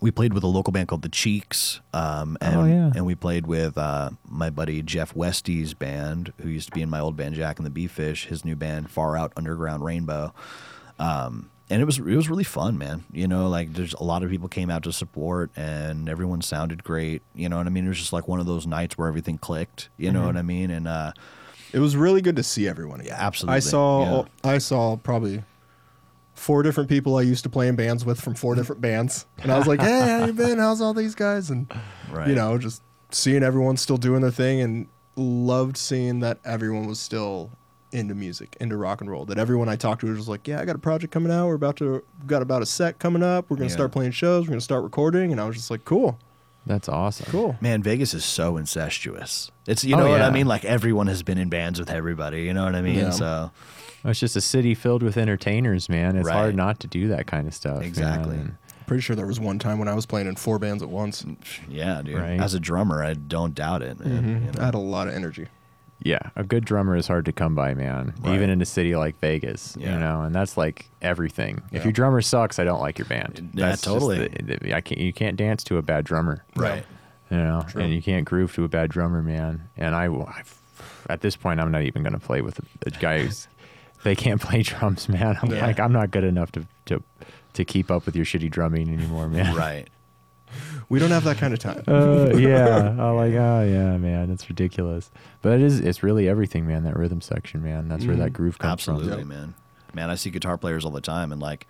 [0.00, 2.92] We played with a local band called The Cheeks, um, and, Oh, yeah.
[2.94, 6.88] and we played with uh, my buddy Jeff Westy's band, who used to be in
[6.88, 8.24] my old band Jack and the Beefish.
[8.28, 10.32] His new band, Far Out Underground Rainbow,
[10.98, 13.04] um, and it was it was really fun, man.
[13.12, 16.84] You know, like there's a lot of people came out to support, and everyone sounded
[16.84, 17.22] great.
[17.34, 17.86] You know what I mean?
[17.86, 19.88] It was just like one of those nights where everything clicked.
[19.96, 20.70] You know what I mean?
[20.70, 21.12] And uh,
[21.72, 23.16] It was really good to see everyone again.
[23.18, 23.56] absolutely.
[23.56, 24.28] I saw Yeah.
[24.52, 25.42] I saw probably
[26.34, 29.50] four different people I used to play in bands with from four different bands, and
[29.52, 30.58] I was like, "Hey, how you been?
[30.58, 31.72] How's all these guys?" And
[32.10, 32.28] Right.
[32.28, 34.86] you know, just seeing everyone still doing their thing, and
[35.16, 37.50] loved seeing that everyone was still
[37.94, 39.24] into music, into rock and roll.
[39.24, 41.46] That everyone I talked to was like, "Yeah, I got a project coming out.
[41.46, 43.48] We're about to got about a set coming up.
[43.48, 43.74] We're gonna Yeah.
[43.74, 44.44] start playing shows.
[44.46, 46.18] We're gonna start recording." And I was just like, "Cool,
[46.66, 47.26] That's awesome.
[47.30, 49.50] cool." Man, Vegas is so incestuous.
[49.66, 50.26] It's you Oh, know what yeah.
[50.26, 50.46] I mean.
[50.46, 52.42] Like everyone has been in bands with everybody.
[52.42, 52.96] You know what I mean.
[52.96, 53.10] Yeah.
[53.10, 53.50] So
[54.06, 56.16] It's just a city filled with entertainers, man.
[56.16, 56.34] It's Right.
[56.34, 57.82] hard not to do that kind of stuff.
[57.82, 58.36] Exactly.
[58.36, 58.58] man.
[58.86, 61.24] Pretty sure there was one time when I was playing in four bands at once.
[61.70, 62.16] yeah, dude.
[62.18, 62.38] Right.
[62.38, 64.22] As a drummer, I don't doubt it, man.
[64.22, 64.28] Mhm.
[64.46, 64.60] you know?
[64.60, 65.46] I had a lot of energy.
[66.02, 68.12] Yeah, a good drummer is hard to come by, man.
[68.20, 68.34] Right.
[68.34, 69.94] Even in a city like Vegas, Yeah.
[69.94, 71.62] you know, and that's like everything.
[71.72, 73.50] If your drummer sucks, I don't like your band.
[73.54, 74.28] Yeah, That's totally.
[74.28, 75.00] the- I can't.
[75.00, 76.84] You can't dance to a bad drummer, Right.
[77.30, 77.82] You know, True.
[77.82, 79.68] and you can't groove to a bad drummer, man.
[79.78, 80.60] And I, I've,
[81.08, 83.48] at this point, I'm not even going to play with a, a guy who's
[84.02, 85.38] they can't play drums, man.
[85.40, 85.64] I'm Yeah.
[85.64, 87.02] like, I'm not good enough to to
[87.54, 89.54] to keep up with your shitty drumming anymore, man.
[89.56, 89.88] Right.
[90.88, 91.82] We don't have that kind of time.
[91.88, 92.88] uh, yeah.
[92.98, 95.10] I'm like, oh yeah, man, it's ridiculous.
[95.42, 95.80] But it is.
[95.80, 96.84] It's really everything, man.
[96.84, 97.88] That rhythm section, man.
[97.88, 99.28] That's where that groove comes Absolutely, from.
[99.28, 99.54] man.
[99.94, 101.66] Man, I see guitar players all the time, and like,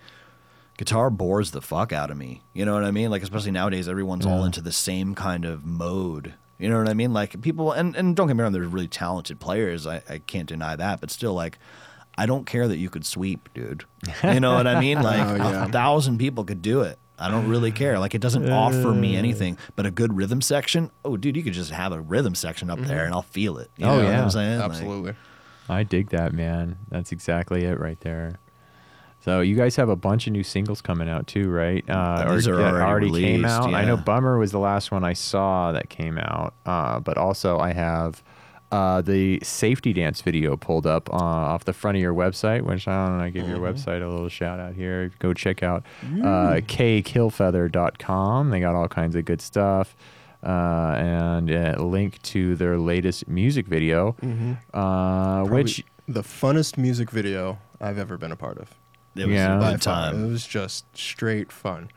[0.79, 2.43] guitar bores the fuck out of me.
[2.53, 3.11] You know what I mean?
[3.11, 6.35] Like, especially nowadays, everyone's all into the same kind of mode.
[6.59, 7.13] You know what I mean?
[7.13, 9.87] Like, people, and, and don't get me wrong, there's really talented players.
[9.87, 11.59] I, I can't deny that, but still, like,
[12.17, 13.85] I don't care that you could sweep, dude.
[14.23, 15.03] You know what I mean?
[15.03, 15.67] Like, Oh, yeah.
[15.67, 16.99] a thousand people could do it.
[17.19, 17.99] I don't really care.
[17.99, 20.91] Like, it doesn't offer me anything, but a good rhythm section.
[21.05, 23.71] Oh, dude, you could just have a rhythm section up there, and I'll feel it.
[23.77, 24.23] You Oh, know what yeah.
[24.23, 24.59] I'm saying?
[24.59, 25.15] Like, Absolutely.
[25.69, 26.77] I dig that, man.
[26.91, 28.39] That's exactly it right there.
[29.21, 31.83] So you guys have a bunch of new singles coming out too, right?
[31.89, 33.73] Uh, These are that already came released, out.
[33.73, 34.03] I know yeah.
[34.03, 38.23] Bummer was the last one I saw that came out, uh, but also I have
[38.75, 41.17] uh, the safety dance video pulled up uh,
[41.53, 43.25] off the front of your website, which I don't know.
[43.25, 43.67] I give your Mm-hmm.
[43.91, 45.11] website a little shout out here.
[45.19, 45.85] Go check out
[46.23, 48.51] uh, kkillfeather.com.
[48.51, 49.97] They got all kinds of good stuff.
[50.43, 54.53] Uh, and a link to their latest music video, uh, Mm-hmm.
[54.73, 58.69] Probably which the funnest music video I've ever been a part of.
[59.17, 59.57] It was Yeah.
[59.57, 60.09] a By good far.
[60.09, 60.29] It time.
[60.31, 61.89] was just straight fun.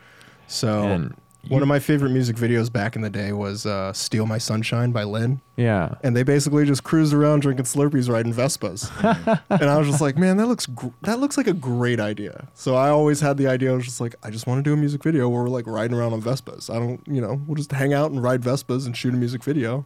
[0.47, 1.15] So And
[1.49, 4.91] one of my favorite music videos back in the day was uh, "Steal My Sunshine"
[4.91, 8.91] by Len, yeah, and they basically just cruised around drinking Slurpees, riding Vespas.
[9.49, 12.47] and I was just like, man, that looks gr- that looks like a great idea.
[12.53, 13.71] So I always had the idea.
[13.71, 15.67] I was just like, I just want to do a music video where we're like
[15.67, 16.69] riding around on Vespas.
[16.69, 19.43] I don't, you know, we'll just hang out and ride Vespas and shoot a music
[19.43, 19.85] video.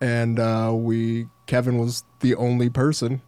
[0.00, 3.22] And uh, we, Kevin was the only person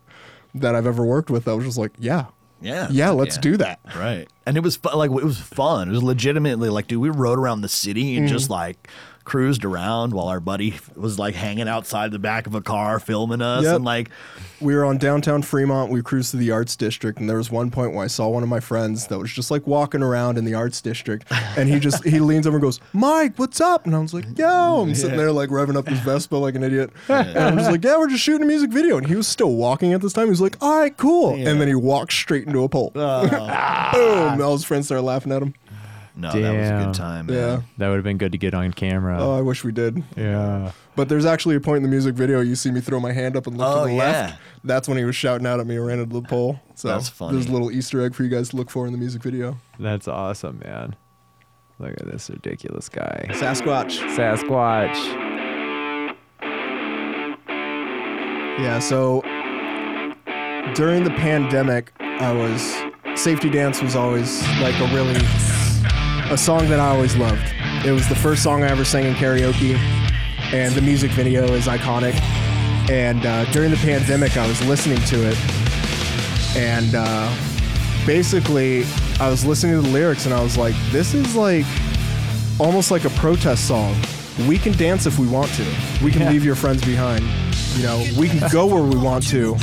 [0.54, 2.26] that I've ever worked with that was just like, yeah,
[2.60, 2.88] Yeah.
[2.90, 3.40] yeah, let's Yeah.
[3.42, 3.80] do that.
[3.96, 4.26] Right.
[4.46, 5.88] And it was fu- like it was fun.
[5.88, 8.34] It was legitimately like, dude, we rode around the city and Mm-hmm.
[8.34, 8.88] just like
[9.26, 13.42] cruised around while our buddy was like hanging outside the back of a car filming
[13.42, 13.76] us Yep.
[13.76, 14.08] and like
[14.60, 15.90] we were on downtown Fremont.
[15.92, 18.42] We cruised to the arts district, and there was one point where I saw one
[18.42, 21.78] of my friends that was just like walking around in the arts district, and he
[21.78, 24.94] just he leans over and goes, "Mike, what's up?" And I was like, "Yo," I'm
[24.94, 27.98] sitting there like revving up his Vespa like an idiot, and I'm just like, "Yeah,
[27.98, 30.24] we're just shooting a music video," and he was still walking at this time.
[30.24, 32.92] He was like, "All right, cool," and then he walked straight into a pole.
[32.94, 33.28] Oh.
[33.92, 34.40] Boom!
[34.40, 35.52] All his friends started laughing at him.
[36.16, 36.84] No, that was a Damn.
[36.86, 37.26] good time.
[37.26, 37.36] Man.
[37.36, 37.60] Yeah.
[37.78, 39.16] That would have been good to get on camera.
[39.20, 40.02] Oh, I wish we did.
[40.16, 40.72] yeah.
[40.96, 43.36] But there's actually a point in the music video you see me throw my hand
[43.36, 44.02] up and look Oh, to the yeah.
[44.02, 44.38] left.
[44.64, 46.58] That's when he was shouting out at me and ran into the pole.
[46.74, 47.34] So That's funny.
[47.34, 49.58] there's a little Easter egg for you guys to look for in the music video.
[49.78, 50.96] That's awesome, man.
[51.78, 53.26] Look at this ridiculous guy.
[53.32, 53.98] Sasquatch.
[54.16, 54.96] Sasquatch.
[58.58, 59.20] Yeah, so
[60.74, 62.74] during the pandemic, I was
[63.20, 65.14] Safety Dance was always like a really
[66.30, 67.42] a song that I always loved.
[67.84, 69.76] It was the first song I ever sang in karaoke,
[70.52, 72.14] and the music video is iconic.
[72.90, 75.36] And uh, during the pandemic, I was listening to it,
[76.56, 77.34] and uh,
[78.06, 78.84] basically,
[79.20, 81.66] I was listening to the lyrics, and I was like, "This is like
[82.58, 83.94] almost like a protest song.
[84.46, 85.64] We can dance if we want to.
[86.02, 86.30] We can Yeah.
[86.30, 87.24] leave your friends behind.
[87.76, 89.56] You know, we can go where we want to,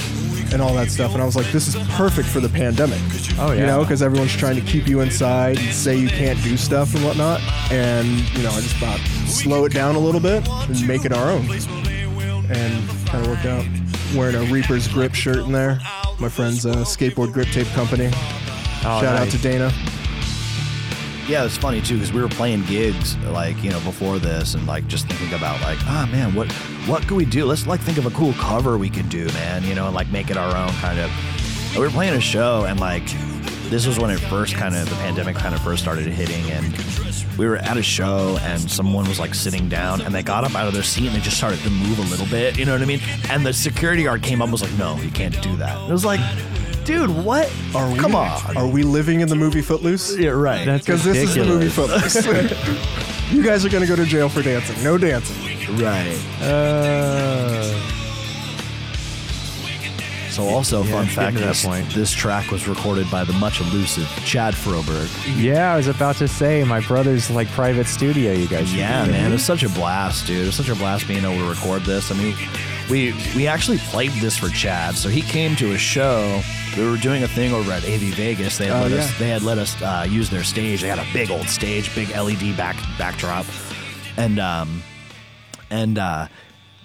[0.53, 2.99] and all that stuff." And I was like, "This is perfect for the pandemic."
[3.39, 6.55] Oh, You know, because everyone's trying to keep you inside and say you can't do
[6.57, 7.41] stuff and whatnot.
[7.71, 11.11] And you know, I just thought slow it down a little bit and make it
[11.13, 11.49] our own.
[11.49, 13.65] And kind of worked out.
[14.15, 15.79] Wearing a Reaper's Grip shirt in there.
[16.19, 18.07] My friend's uh, skateboard grip tape company.
[18.85, 19.71] Oh, Shout out to Dana.
[21.27, 24.55] Yeah, it was funny too because we were playing gigs like you know before this
[24.55, 26.51] and like just thinking about like ah man what
[26.85, 27.45] what could we do?
[27.45, 29.63] Let's like think of a cool cover we could do, man.
[29.63, 31.09] You know, and like make it our own kind of.
[31.69, 33.05] And we were playing a show and like
[33.69, 36.77] this was when it first kind of the pandemic kind of first started hitting and
[37.37, 40.53] we were at a show and someone was like sitting down and they got up
[40.55, 42.57] out of their seat and they just started to move a little bit.
[42.57, 42.99] You know what I mean?
[43.29, 45.91] And the security guard came up and was like, "No, you can't do that." It
[45.91, 46.19] was like,
[46.85, 47.51] dude, what?
[47.75, 48.57] Are we, Come on.
[48.57, 50.15] Are we living in the movie Footloose?
[50.17, 50.65] yeah, right.
[50.65, 52.25] That's Because this is the movie ridiculous.
[52.25, 53.31] Footloose.
[53.31, 54.81] you guys are going to go to jail for dancing.
[54.83, 55.77] No dancing.
[55.77, 56.17] right.
[56.41, 57.89] Uh,
[60.29, 61.89] So also, fun it's fact: getting to that this, point.
[61.91, 65.07] this track was recorded by the much elusive Chad Froberg.
[65.39, 68.31] yeah, I was about to say my brother's like private studio.
[68.33, 68.67] You guys.
[68.67, 69.11] should Yeah, do.
[69.11, 70.41] man, it was such a blast, dude.
[70.41, 72.09] It was such a blast being able to record this.
[72.09, 72.35] I mean,
[72.89, 74.95] we we actually played this for Chad.
[74.95, 76.41] So he came to a show.
[76.77, 78.57] We were doing a thing over at AV Vegas.
[78.57, 78.97] They had Oh, let yeah.
[78.97, 80.81] us they had let us uh, use their stage.
[80.81, 83.45] They had a big old stage, big LED back backdrop,
[84.17, 84.81] and um
[85.69, 86.27] and uh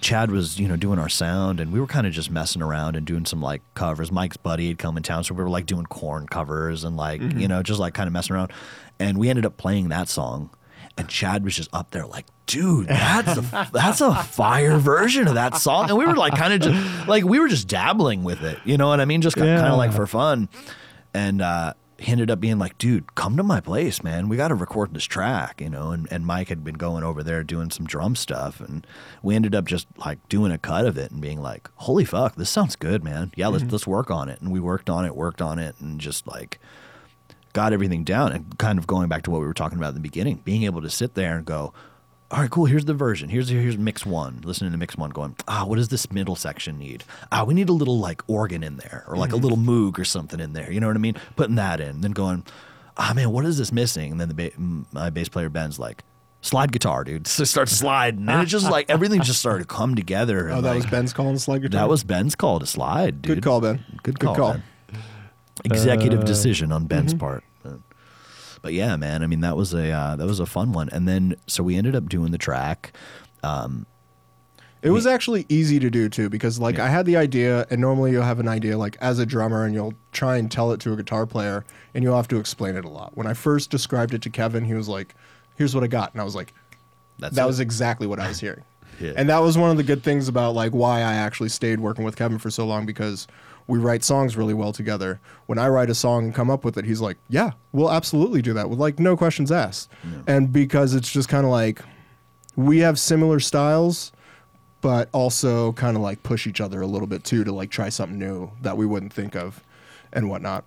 [0.01, 2.95] Chad was, you know, doing our sound, and we were kind of just messing around
[2.95, 4.11] and doing some like covers.
[4.13, 7.19] Mike's buddy had come in town, so we were like doing Korn covers and like,
[7.21, 8.53] you know, just like kind of messing around.
[8.99, 10.51] And we ended up playing that song,
[10.99, 15.35] and Chad was just up there like, dude, that's a that's a fire version of
[15.35, 15.89] that song.
[15.89, 18.77] And we were like, kind of just like we were just dabbling with it, you
[18.77, 19.21] know what I mean?
[19.21, 20.49] Just kind of like for fun.
[21.13, 24.29] And uh, he ended up being like, dude, come to my place, man.
[24.29, 25.91] We got to record this track, you know.
[25.91, 28.59] And, and Mike had been going over there doing some drum stuff.
[28.61, 28.85] And
[29.23, 32.35] we ended up just like doing a cut of it and being like, holy fuck,
[32.35, 33.31] this sounds good, man.
[33.35, 34.39] Yeah, let's, let's work on it.
[34.41, 36.59] And we worked on it, worked on it, and just like
[37.53, 38.31] got everything down.
[38.31, 40.63] And kind of going back to what we were talking about in the beginning, being
[40.63, 41.73] able to sit there and go,
[42.31, 42.65] all right, cool.
[42.65, 43.27] Here's the version.
[43.29, 44.41] Here's here's mix one.
[44.43, 47.03] Listening to mix one, going, ah, what does this middle section need?
[47.31, 50.05] Ah, we need a little like organ in there, or like a little moog or
[50.05, 50.71] something in there.
[50.71, 51.15] You know what I mean?
[51.35, 52.43] Putting that in, then going,
[52.97, 54.11] ah, man, what is this missing?
[54.11, 56.03] And then the ba- my bass player Ben's like,
[56.41, 57.25] slide guitar, dude.
[57.39, 60.51] So starts sliding, and it just like everything just started to come together.
[60.51, 61.81] Oh, that like, was Ben's calling the slide guitar?
[61.81, 63.37] that was Ben's call to slide, dude.
[63.37, 63.83] Good call, Ben.
[64.03, 64.35] Good Good call.
[64.35, 64.51] call.
[64.53, 64.63] Ben.
[65.65, 67.43] Executive Uh, decision on Ben's part.
[67.63, 67.79] But,
[68.61, 69.23] but yeah, man.
[69.23, 70.89] I mean, that was a uh, that was a fun one.
[70.91, 72.93] And then so we ended up doing the track.
[73.43, 73.85] Um,
[74.81, 78.11] It was actually easy to do too because like I had the idea and normally
[78.11, 80.93] you'll have an idea like as a drummer and you'll try and tell it to
[80.93, 83.15] a guitar player and you'll have to explain it a lot.
[83.17, 85.15] When I first described it to Kevin, he was like,
[85.57, 86.53] "Here's what I got." And I was like,
[87.17, 87.47] that's that it.
[87.47, 88.63] was exactly what I was hearing.
[89.01, 89.13] Yeah.
[89.15, 92.03] And that was one of the good things about like why I actually stayed working
[92.05, 93.27] with Kevin for so long because
[93.69, 95.19] we write songs really well together.
[95.45, 98.41] When I write a song and come up with it, he's like, "Yeah, we'll absolutely
[98.41, 99.89] do that with like no questions asked."
[100.27, 101.81] And because it's just kind of like
[102.55, 104.11] we have similar styles
[104.81, 107.89] but also kind of like push each other a little bit too to like try
[107.89, 109.61] something new that we wouldn't think of
[110.13, 110.63] and whatnot.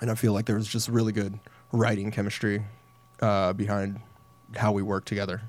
[0.00, 1.38] And I feel like there was just really good
[1.72, 2.64] writing chemistry
[3.20, 4.00] uh, behind
[4.56, 5.42] how we work together.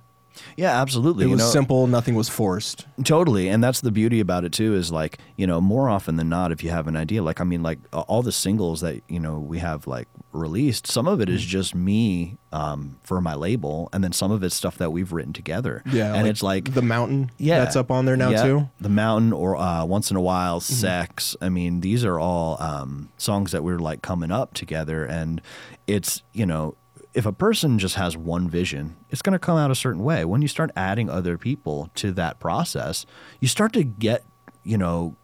[0.58, 1.26] Yeah, absolutely.
[1.26, 2.86] It you was know, simple, nothing was forced.
[3.04, 4.76] Totally, and that's the beauty about it too.
[4.76, 7.44] Is like you know more often than not, if you have an idea, like I
[7.44, 11.30] mean, like all the singles that you know we have like released, some of it
[11.30, 11.38] Mm.
[11.38, 15.34] just me um, for my label, and then some of it's stuff that we've written
[15.34, 15.82] together.
[15.92, 17.32] Yeah, and it's like the mountain.
[17.38, 18.44] yeah, that's up on there now Yeah.
[18.44, 18.56] too.
[18.60, 18.84] Mm-hmm.
[18.84, 21.36] The Mountain or uh, Once in a While, Sex.
[21.42, 25.42] I mean, these are all um, songs that we're like coming up together, and
[25.88, 26.76] it's you know.
[27.14, 30.26] If a person just has one vision, it's going to come out a certain way.
[30.26, 33.06] When you start adding other people to that process,
[33.40, 34.24] you start to get,
[34.64, 35.16] you know,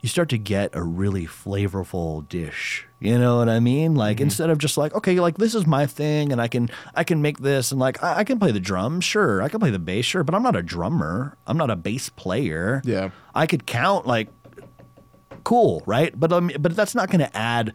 [0.00, 2.86] you start to get a really flavorful dish.
[3.00, 3.94] You know what I mean?
[3.94, 4.24] Like Mm-hmm.
[4.24, 7.20] instead of just like, okay, like this is my thing and I can I can
[7.22, 9.40] make this and like I, I can play the drums, sure.
[9.42, 11.36] I can play the bass, sure, but I'm not a drummer.
[11.46, 12.80] I'm not a bass player.
[12.84, 13.10] Yeah.
[13.34, 14.28] I could count like
[15.44, 16.18] cool, right?
[16.18, 17.74] But um, but that's not going to add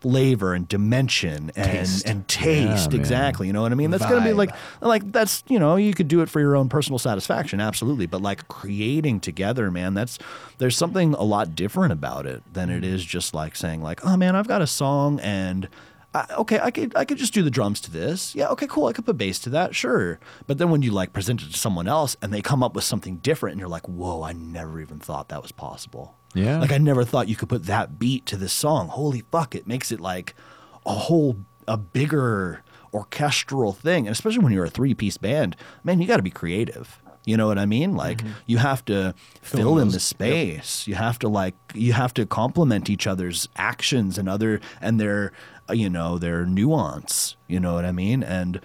[0.00, 2.06] flavor and dimension and Taste.
[2.06, 3.00] and taste man.
[3.00, 3.46] exactly.
[3.46, 3.90] You know what I mean?
[3.90, 6.56] That's going to be like like that's you know you could do it for your
[6.56, 8.06] own personal satisfaction, absolutely.
[8.06, 10.18] But like creating together, man, that's
[10.58, 12.86] there's something a lot different about it than it mm.
[12.86, 15.68] is just like saying like, oh man, I've got a song and.
[16.14, 18.34] I, okay, I could I could just do the drums to this.
[18.34, 18.86] Yeah, okay, cool.
[18.86, 20.18] I could put bass to that, sure.
[20.46, 22.84] But then when you like present it to someone else and they come up with
[22.84, 26.14] something different, and you're like, whoa, I never even thought that was possible.
[26.36, 26.58] Yeah.
[26.60, 28.88] Like I never thought you could put that beat to this song.
[28.88, 30.34] Holy fuck, it makes it like
[30.84, 32.62] a whole a bigger
[32.92, 34.06] orchestral thing.
[34.06, 37.00] And especially when you're a three piece band, man, you gotta be creative.
[37.24, 37.96] You know what I mean?
[37.96, 38.32] Like mm-hmm.
[38.46, 40.86] you have to fill in the space.
[40.86, 45.32] You have to like you have to complement each other's actions and other and their
[45.72, 47.36] you know their nuance.
[47.48, 48.22] You know what I mean?
[48.22, 48.60] And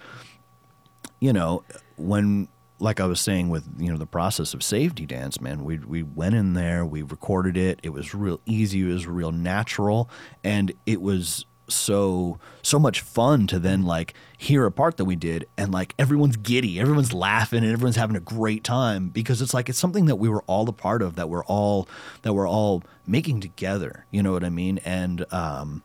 [1.20, 1.64] you know,
[1.96, 2.48] when
[2.82, 6.02] like I was saying with you know the process of safety dance, man, we we
[6.02, 7.80] went in there, we recorded it.
[7.82, 8.80] It was real easy.
[8.82, 10.10] It was real natural,
[10.42, 15.16] and it was so so much fun to then like hear a part that we
[15.16, 19.54] did and like everyone's giddy everyone's laughing and everyone's having a great time because it's
[19.54, 21.88] like it's something that we were all a part of that we're all
[22.22, 25.82] that we're all making together you know what i mean and um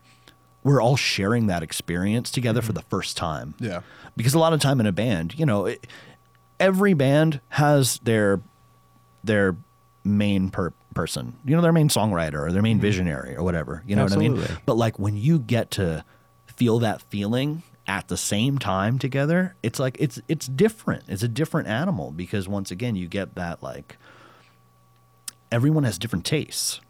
[0.64, 3.82] we're all sharing that experience together for the first time Yeah.
[4.18, 5.88] because a lot of time in a band, you know, it,
[6.60, 8.42] every band has their
[9.24, 9.56] their
[10.04, 13.84] main per- person, you know, their main songwriter or their main visionary or whatever.
[13.86, 14.36] You know what I mean?
[14.66, 16.04] But like when you get to
[16.46, 21.04] feel that feeling at the same time together, it's like it's it's different.
[21.08, 23.98] It's a different animal because once again, you get that like
[25.52, 26.82] everyone has different tastes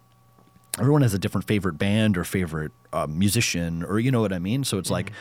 [0.79, 4.39] everyone has a different favorite band or favorite uh, musician or you know what i
[4.39, 5.11] mean so it's like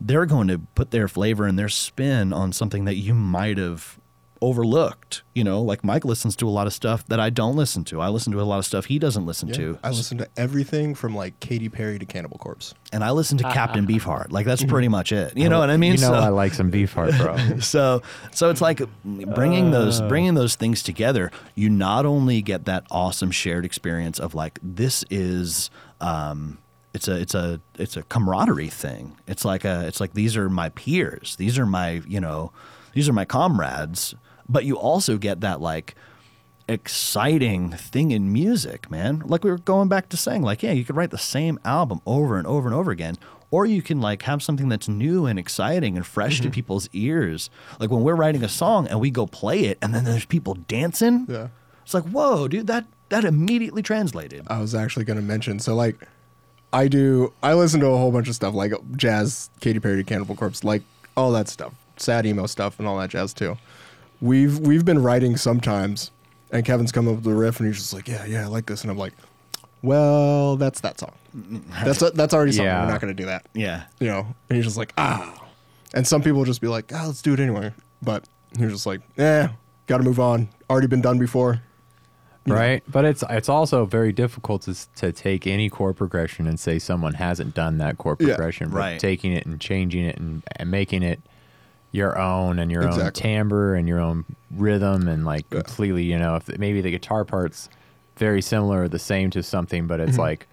[0.00, 3.98] they're going to put their flavor and their spin on something that you might have
[4.42, 5.60] overlooked you know?
[5.62, 8.00] Like mike listens to a lot of stuff that i don't listen to.
[8.00, 9.54] I listen to a lot of stuff he doesn't listen Yeah.
[9.56, 9.78] to.
[9.84, 12.72] I listen to everything from like Katy Perry to Cannibal Corpse.
[12.92, 14.32] and i listen to captain beefheart.
[14.32, 15.36] Like that's pretty much it.
[15.36, 17.58] You know what i mean You know So- I like some Beefheart, bro.
[17.60, 18.00] so
[18.32, 23.30] so it's like bringing those bringing those things together you not only get that awesome
[23.30, 25.70] shared experience of like this is
[26.00, 26.56] um
[26.92, 30.48] it's a it's a it's a camaraderie thing it's like a it's like these are
[30.50, 32.50] my peers these are my you know
[32.94, 34.14] these are my comrades
[34.48, 35.94] but you also get that like
[36.68, 39.22] exciting thing in music, man.
[39.26, 42.00] Like we were going back to saying, like, yeah, you could write the same album
[42.06, 43.16] over and over and over again,
[43.50, 46.44] or you can like have something that's new and exciting and fresh Mm-hmm.
[46.44, 47.50] to people's ears.
[47.80, 50.54] Like when we're writing a song and we go play it, and then there's people
[50.54, 51.26] dancing.
[51.28, 51.48] Yeah.
[51.82, 54.46] It's like, whoa, dude, that that immediately translated.
[54.48, 55.58] I was actually going to mention.
[55.58, 56.06] So like,
[56.72, 57.32] I do.
[57.42, 60.82] I listen to a whole bunch of stuff like jazz, Katy Perry, Cannibal Corpse, like
[61.16, 63.56] all that stuff, sad emo stuff, and all that jazz too.
[64.20, 66.10] We've we've been writing sometimes,
[66.50, 68.66] and Kevin's come up with the riff, and he's just like, yeah, yeah, I like
[68.66, 69.14] this, and I'm like,
[69.82, 71.12] well, that's that song.
[71.84, 72.66] That's that's already something.
[72.66, 72.84] Yeah.
[72.84, 73.46] We're not going to do that.
[73.54, 73.84] Yeah.
[74.00, 75.46] You know, and he's just like, ah.
[75.94, 77.72] And some people just be like, ah, let's do it anyway.
[78.02, 78.24] But
[78.58, 79.46] he's just like, eh,
[79.86, 80.48] got to move on.
[80.68, 81.62] Already been done before.
[82.46, 82.82] Right?
[82.88, 87.14] But it's it's also very difficult to to take any chord progression and say someone
[87.14, 89.00] hasn't done that chord Yeah, progression, but right.
[89.00, 91.20] taking it and changing it and, and making it
[91.92, 93.22] your own and your own Exactly.
[93.22, 94.24] timbre and your own
[94.56, 95.62] rhythm and like Yeah.
[95.62, 97.68] completely, you know, if maybe the guitar part's
[98.16, 100.20] very similar or the same to something, but it's Mm-hmm.
[100.20, 100.46] like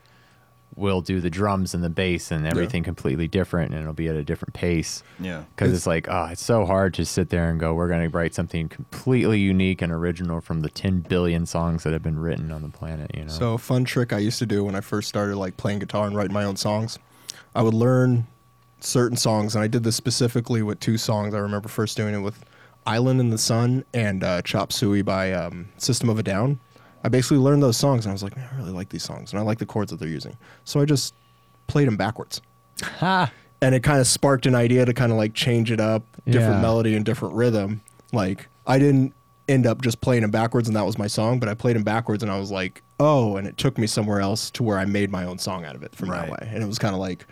[0.77, 4.15] we'll do the drums and the bass and everything completely different and it'll be at
[4.15, 5.03] a different pace.
[5.19, 5.43] Yeah.
[5.55, 8.09] Because It's- it's like, oh, it's so hard to sit there and go, we're going
[8.09, 12.19] to write something completely unique and original from the 10 billion songs that have been
[12.19, 13.31] written on the planet, you know?
[13.31, 16.05] So a fun trick I used to do when I first started like playing guitar
[16.05, 16.99] and writing my own songs,
[17.55, 18.27] I would learn
[18.79, 21.33] certain songs, and I did this specifically with two songs.
[21.33, 22.45] I remember first doing it with
[22.85, 26.59] "Island in the Sun" and uh, "Chop Suey" by um, System of a Down.
[27.07, 29.31] I basically learned those songs, and I was like, man, I really like these songs,
[29.31, 30.35] and I like the chords that they're using.
[30.65, 31.13] So I just
[31.67, 32.41] played them backwards,
[32.83, 33.31] ha!
[33.61, 36.55] and it kind of sparked an idea to kind of like change it up, different
[36.55, 36.61] Yeah.
[36.61, 37.79] melody and different rhythm.
[38.11, 39.13] Like I didn't
[39.47, 41.83] end up just playing them backwards and that was my song, but I played them
[41.83, 44.83] backwards and I was like, oh, and it took me somewhere else to where I
[44.83, 46.29] made my own song out of it from Right.
[46.29, 46.49] that way.
[46.53, 47.25] And it was kind of like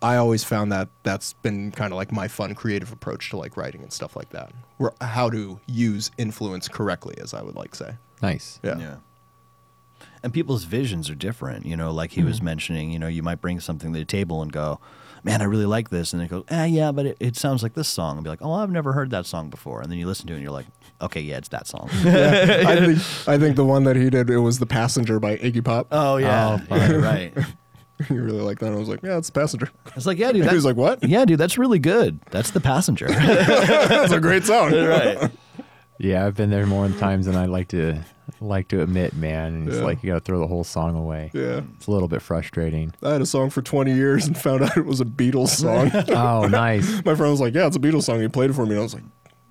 [0.00, 3.56] I always found that that's been kind of like my fun creative approach to like
[3.56, 4.52] writing and stuff like that.
[4.78, 7.92] Where how to use influence correctly, as I would like say.
[8.22, 8.60] Nice.
[8.62, 8.78] Yeah.
[8.78, 8.94] Yeah.
[10.22, 11.66] And people's visions are different.
[11.66, 12.44] You know, like he was Mm-hmm.
[12.44, 14.78] mentioning, you know, you might bring something to the table and go,
[15.24, 16.12] man, I really like this.
[16.12, 18.16] And then it goes, ah, yeah, but it, it sounds like this song.
[18.18, 19.80] And be like, oh, I've never heard that song before.
[19.80, 20.66] And then you listen to it and you're like,
[21.00, 21.88] okay, yeah, it's that song.
[21.92, 25.64] I think I think the one that he did it was the Passenger by Iggy
[25.64, 25.88] Pop.
[25.90, 26.58] oh, yeah.
[26.70, 27.46] Oh, right, right.
[28.08, 28.66] he really like that.
[28.66, 29.70] And I was like, yeah, it's Passenger.
[29.86, 30.46] I was like, yeah, dude.
[30.48, 31.02] he was like, what?
[31.02, 32.20] yeah, dude, that's really good.
[32.30, 33.06] That's the passenger.
[33.08, 34.72] That's a great song.
[34.72, 35.30] right.
[36.02, 38.00] Yeah, I've been there more times than I like to
[38.40, 39.54] like to admit, man.
[39.54, 39.84] And it's Yeah.
[39.84, 41.30] like you got to throw the whole song away.
[41.32, 41.60] Yeah.
[41.76, 42.92] It's a little bit frustrating.
[43.02, 45.90] I had a song for 20 years and found out it was a Beatles song.
[46.08, 46.88] Oh, nice.
[47.04, 48.20] My friend was like, yeah, it's a Beatles song.
[48.20, 48.72] He played it for me.
[48.72, 49.04] And I was like,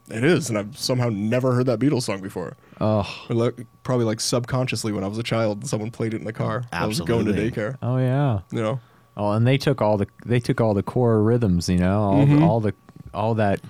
[0.10, 0.50] it is.
[0.50, 2.58] And I've somehow never heard that Beatles song before.
[2.82, 6.26] Oh, like, probably like subconsciously when I was a child and someone played it in
[6.26, 6.64] the car.
[6.74, 6.78] Absolutely.
[6.84, 7.78] I was going to daycare.
[7.82, 8.40] oh yeah.
[8.52, 8.80] You know?
[9.16, 12.26] Oh, and they took all the they took all the core rhythms, you know, all
[12.26, 12.40] Mm-hmm.
[12.40, 12.74] the, all the
[13.14, 13.62] all that,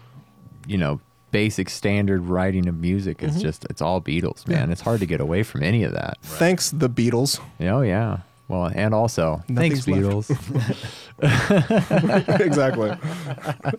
[0.65, 0.99] you know,
[1.31, 3.19] basic standard writing of music.
[3.19, 3.39] Mm-hmm.
[3.39, 4.71] Just it's all Beatles, man.
[4.71, 6.17] It's hard to get away from any of that.
[6.21, 7.39] Thanks, the Beatles.
[7.59, 8.19] Oh yeah.
[8.47, 10.29] Well, and also thanks Nothing's left.
[10.29, 10.85] Beatles.
[12.41, 12.91] exactly.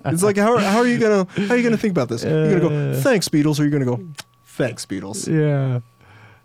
[0.07, 2.09] it's like, how, how are you going to, how are you going to think about
[2.09, 2.25] this?
[2.25, 4.03] You're going to go, thanks, Beatles, or you're going to go,
[4.47, 5.29] thanks, Beatles.
[5.29, 5.81] yeah.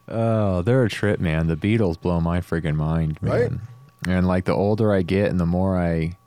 [0.09, 1.47] Oh, they're a trip, man.
[1.47, 3.31] The Beatles blow my friggin' mind, man.
[3.31, 3.51] Right?
[4.07, 6.17] And like the older I get and the more I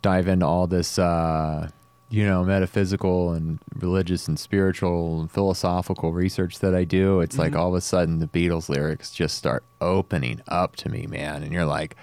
[0.00, 1.70] dive into all this uh
[2.12, 7.52] you know, metaphysical and religious and spiritual and philosophical research that I do, it's like
[7.52, 7.60] mm-hmm.
[7.60, 11.42] all of a sudden the Beatles lyrics just start opening up to me, man.
[11.42, 11.96] And you're like,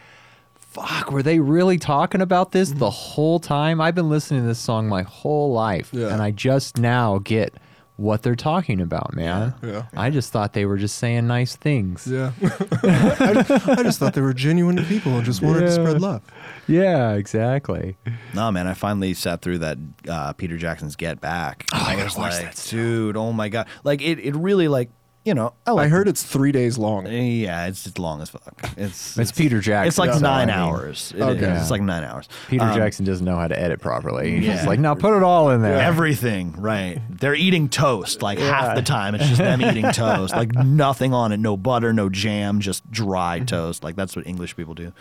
[0.56, 2.80] fuck, were they really talking about this mm-hmm.
[2.80, 3.80] the whole time?
[3.80, 5.92] I've been listening to this song my whole life.
[5.94, 6.08] Yeah.
[6.08, 7.54] And I just now get
[8.00, 9.54] what they're talking about, man.
[9.62, 9.84] Yeah.
[9.96, 12.08] I just thought they were just saying nice things.
[12.08, 12.32] Yeah.
[12.42, 16.22] I, I just thought they were genuine people and just wanted to spread love.
[16.68, 17.98] Yeah, exactly.
[18.34, 19.78] No, man, I finally sat through that
[20.08, 21.66] uh, Peter Jackson's Get Back.
[21.74, 24.90] Oh, I I was like, that dude, oh my god, like it, it really like
[25.26, 27.06] you know, I, like I heard it's three days long.
[27.06, 28.54] Yeah, it's just long as fuck.
[28.78, 31.14] It's It's Peter Jackson, It's like so, nine I mean, hours.
[31.16, 31.52] It Okay.
[31.52, 31.62] is.
[31.64, 32.28] It's like nine hours.
[32.48, 34.38] Peter Um, Jackson doesn't know how to edit properly.
[34.38, 34.70] He's just yeah.
[34.70, 35.78] like, now put it all in there.
[35.80, 37.02] Everything, right?
[37.10, 39.14] They're eating toast like half the time.
[39.14, 43.40] It's just them eating toast, like nothing on it, no butter, no jam, just dry
[43.40, 43.84] toast.
[43.84, 44.94] Like that's what English people do.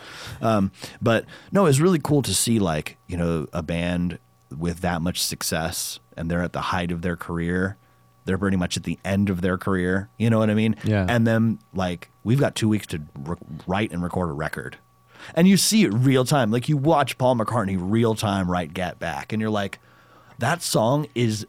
[0.43, 4.19] Um, but no, it's really cool to see like you know a band
[4.57, 7.77] with that much success and they're at the height of their career.
[8.29, 10.11] They're pretty much at the end of their career.
[10.19, 10.77] You know what I mean?
[10.85, 11.07] Yeah.
[11.09, 14.77] And then like we've got two weeks to re- write and record a record.
[15.35, 16.51] And you see it real time.
[16.51, 19.79] Like you watch Paul McCartney real time write Get Back, and you're like,
[20.39, 21.47] that song is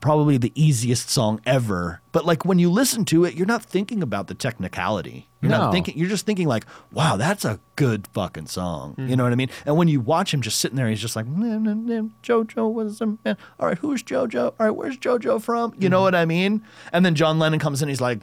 [0.00, 2.00] probably the easiest song ever.
[2.12, 5.28] But like when you listen to it, you're not thinking about the technicality.
[5.40, 5.58] You're No.
[5.58, 5.96] not thinking.
[5.96, 8.92] You're just thinking like, wow, that's a good fucking song.
[8.92, 9.08] Mm-hmm.
[9.08, 9.50] You know what I mean?
[9.64, 12.72] And when you watch him just sitting there, he's just like, "Nah, nah, nah, JoJo
[12.72, 13.36] was a man.
[13.58, 14.44] All right, who's JoJo?
[14.46, 15.72] All right, where's JoJo from?
[15.74, 15.90] You Mm-hmm.
[15.92, 16.62] know what I mean?
[16.92, 18.20] And then John Lennon comes in, he's like.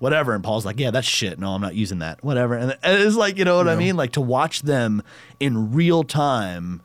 [0.00, 1.38] Whatever, and Paul's like, "Yeah, that's shit.
[1.38, 2.22] No, I'm not using that.
[2.22, 3.96] Whatever." And it's like, you know what I mean?
[3.96, 5.02] Like to watch them
[5.40, 6.82] in real time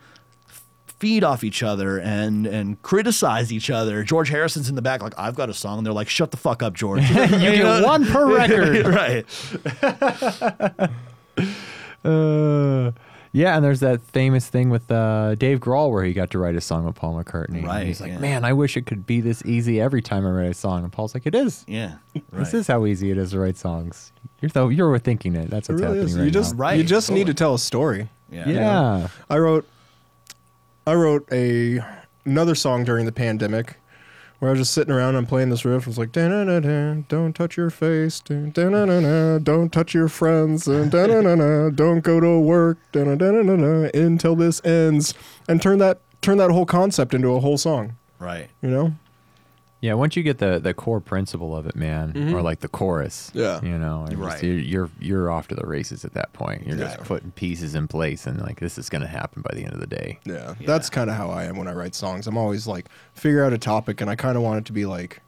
[1.00, 4.04] feed off each other and and criticize each other.
[4.04, 5.78] George Harrison's in the back, like, I've got a song.
[5.80, 7.02] And they're like, shut the fuck up, George.
[7.10, 8.86] you get one per record.
[8.88, 9.26] right.
[12.04, 12.91] Uh,
[13.32, 16.56] yeah, and there's that famous thing with uh, Dave Grohl where he got to write
[16.56, 17.60] a song with Paul McCartney.
[17.60, 18.18] And Right, he's like, yeah.
[18.20, 20.84] man, I wish it could be this easy every time I write a song.
[20.84, 21.64] And Paul's like, it is.
[21.68, 21.95] Yeah.
[22.32, 24.12] This is how easy it is to write songs.
[24.41, 25.50] You're though you're thinking it.
[25.50, 26.18] That's It what's really happening is.
[26.18, 26.60] right you just now.
[26.60, 28.10] Right, you just need to tell a story.
[28.32, 28.50] yeah.
[28.50, 29.08] Yeah.
[29.30, 29.68] I wrote
[30.89, 31.79] I wrote a
[32.25, 33.75] another song during the pandemic
[34.39, 35.83] where I was just sitting around and playing this riff.
[35.83, 38.51] It was like don't touch your face, don't
[39.71, 45.13] touch your friends, don't go to work, until this ends,
[45.47, 47.95] and turn that turn that whole concept into a whole song.
[48.17, 48.49] Right.
[48.63, 48.95] You know?
[49.82, 52.36] Yeah, once you get the, the core principle of it, man, mm-hmm.
[52.36, 53.61] or like the chorus, Yeah.
[53.61, 54.43] you know, and just- Right.
[54.43, 56.67] you're, you're you're off to the races at that point.
[56.67, 59.63] You're just putting pieces in place, and like this is going to happen by the
[59.63, 60.19] end of the day.
[60.25, 62.27] Yeah, that's kind of how I am when I write songs.
[62.27, 64.86] I'm always like figure out a topic, and I kind of want it to be
[64.86, 65.21] like,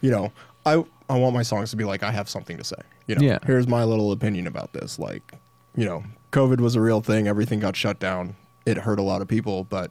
[0.00, 0.30] you know,
[0.64, 2.76] I I want my songs to be like I have something to say.
[3.08, 3.38] You know, Yeah.
[3.44, 4.98] here's my little opinion about this.
[5.00, 5.32] Like,
[5.74, 7.26] you know, COVID was a real thing.
[7.26, 8.36] Everything got shut down.
[8.66, 9.90] It hurt a lot of people, but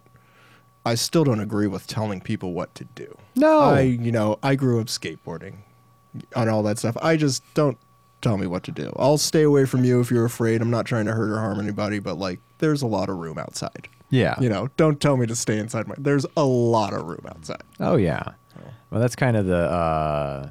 [0.87, 3.17] I still don't agree with telling people what to do.
[3.35, 3.59] No.
[3.59, 5.57] I you know I grew up skateboarding
[6.35, 6.97] and all that stuff.
[7.01, 7.77] I just don't
[8.21, 8.91] tell me what to do.
[8.97, 10.61] I'll stay away from you if you're afraid.
[10.61, 13.37] I'm not trying to hurt or harm anybody, but like there's a lot of room
[13.37, 13.87] outside.
[14.09, 14.35] Yeah.
[14.39, 15.95] You know, don't tell me to stay inside my.
[15.97, 17.63] There's a lot of room outside.
[17.79, 18.23] Oh yeah.
[18.89, 20.49] Well, that's kind of the uh,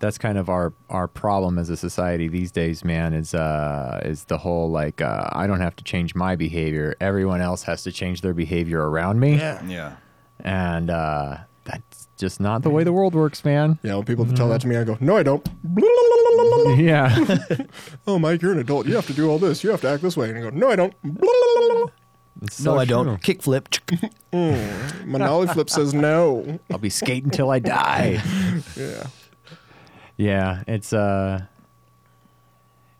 [0.00, 3.14] that's kind of our our problem as a society these days, man.
[3.14, 6.96] Is uh is the whole like uh, I don't have to change my behavior.
[7.00, 9.36] Everyone else has to change their behavior around me.
[9.36, 9.62] Yeah.
[9.66, 9.96] yeah.
[10.40, 13.78] and uh, that's just not the way the world works, man.
[13.82, 15.46] Yeah, when people tell that to me, I go, no, I don't.
[16.76, 17.16] Yeah,
[18.06, 18.86] Oh, Mike, you're an adult.
[18.86, 19.64] You have to do all this.
[19.64, 20.28] You have to act this way.
[20.30, 20.94] And I go, no, I don't.
[22.42, 23.06] It's No, I don't.
[23.06, 23.18] true.
[23.18, 23.68] Kick flip.
[24.32, 26.58] My nollie flip says no.
[26.70, 28.22] I'll be skating till I die.
[28.76, 29.06] Yeah.
[30.20, 31.42] Yeah, it's uh,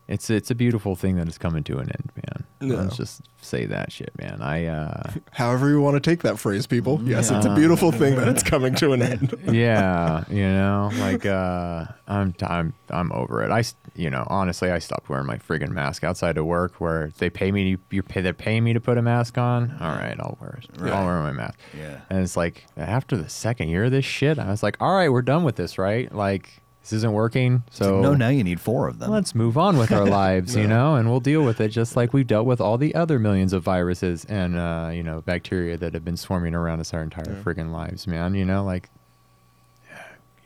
[0.07, 2.45] it's it's a beautiful thing that is coming to an end, man.
[2.69, 2.81] Yeah.
[2.81, 4.41] Let's just say that shit, man.
[4.41, 6.99] I uh, However you want to take that phrase, people.
[7.03, 9.33] Yes, it's a beautiful thing that it's coming to an end.
[9.51, 13.51] yeah, you know, like uh, I'm I'm I'm over it.
[13.51, 17.11] I s- you know honestly, I stopped wearing my friggin' mask outside of work where
[17.19, 17.69] they pay me.
[17.69, 19.77] You, you pay they're paying me to put a mask on.
[19.79, 20.81] All right, I'll wear it.
[20.81, 20.91] Right.
[20.93, 21.57] I'll wear my mask.
[21.77, 22.01] Yeah.
[22.09, 25.09] And it's like after the second year of this shit, I was like, all right,
[25.09, 26.13] we're done with this, right?
[26.13, 27.63] Like this isn't working.
[27.69, 29.11] So no, now you need four of them.
[29.11, 32.11] let's move on with our lives, you know, and we'll deal with it just like
[32.13, 35.93] we've dealt with all the other millions of viruses and uh, you know bacteria that
[35.93, 38.33] have been swarming around us our entire friggin' lives, man.
[38.33, 38.89] You know, like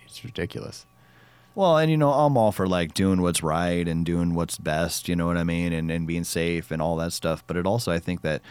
[0.06, 0.86] it's ridiculous.
[1.56, 5.08] Well, and you know, I'm all for like doing what's right and doing what's best,
[5.08, 7.46] you know what I mean, and, and being safe and all that stuff.
[7.48, 8.42] But it also, I think that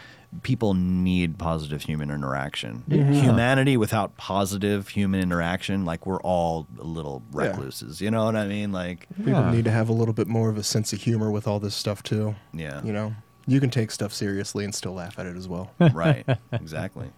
[0.43, 2.83] people need positive human interaction.
[2.89, 7.47] Humanity without positive human interaction, like we're all a little Yeah.
[7.47, 8.71] recluses, you know what I mean?
[8.71, 9.51] Like, People Yeah.
[9.51, 11.75] need to have a little bit more of a sense of humor with all this
[11.75, 12.35] stuff, too.
[12.53, 13.15] yeah, You know,
[13.47, 15.71] you can take stuff seriously and still laugh at it as well.
[15.93, 17.11] right, exactly.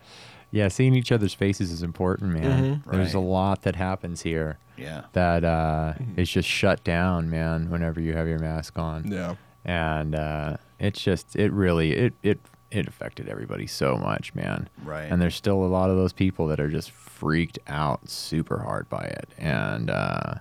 [0.52, 2.82] Yeah, seeing each other's faces is important, man.
[2.86, 2.92] Mhm.
[2.92, 7.70] There's a lot that happens here Yeah, that uh, is just shut down, man.
[7.70, 9.12] Whenever you have your mask on.
[9.12, 9.36] Yeah.
[9.66, 12.40] and uh, it's just it really it it
[12.72, 14.68] it affected everybody so much, man.
[14.84, 15.10] Right.
[15.12, 18.90] And there's still a lot of those people that are just freaked out super hard
[18.90, 20.36] by it, and uh,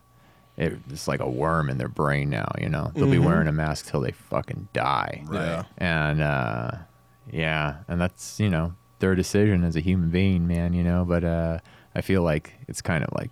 [0.57, 2.51] it, it's like a worm in their brain now.
[2.61, 3.25] You know, they'll be Mhm.
[3.27, 5.23] wearing a mask till they fucking die.
[5.27, 5.45] Right.
[5.47, 5.63] Yeah.
[5.79, 6.71] And uh,
[7.31, 10.73] yeah, and that's you know their decision as a human being, man.
[10.73, 11.59] You know, but uh,
[11.95, 13.31] I feel like it's kind of like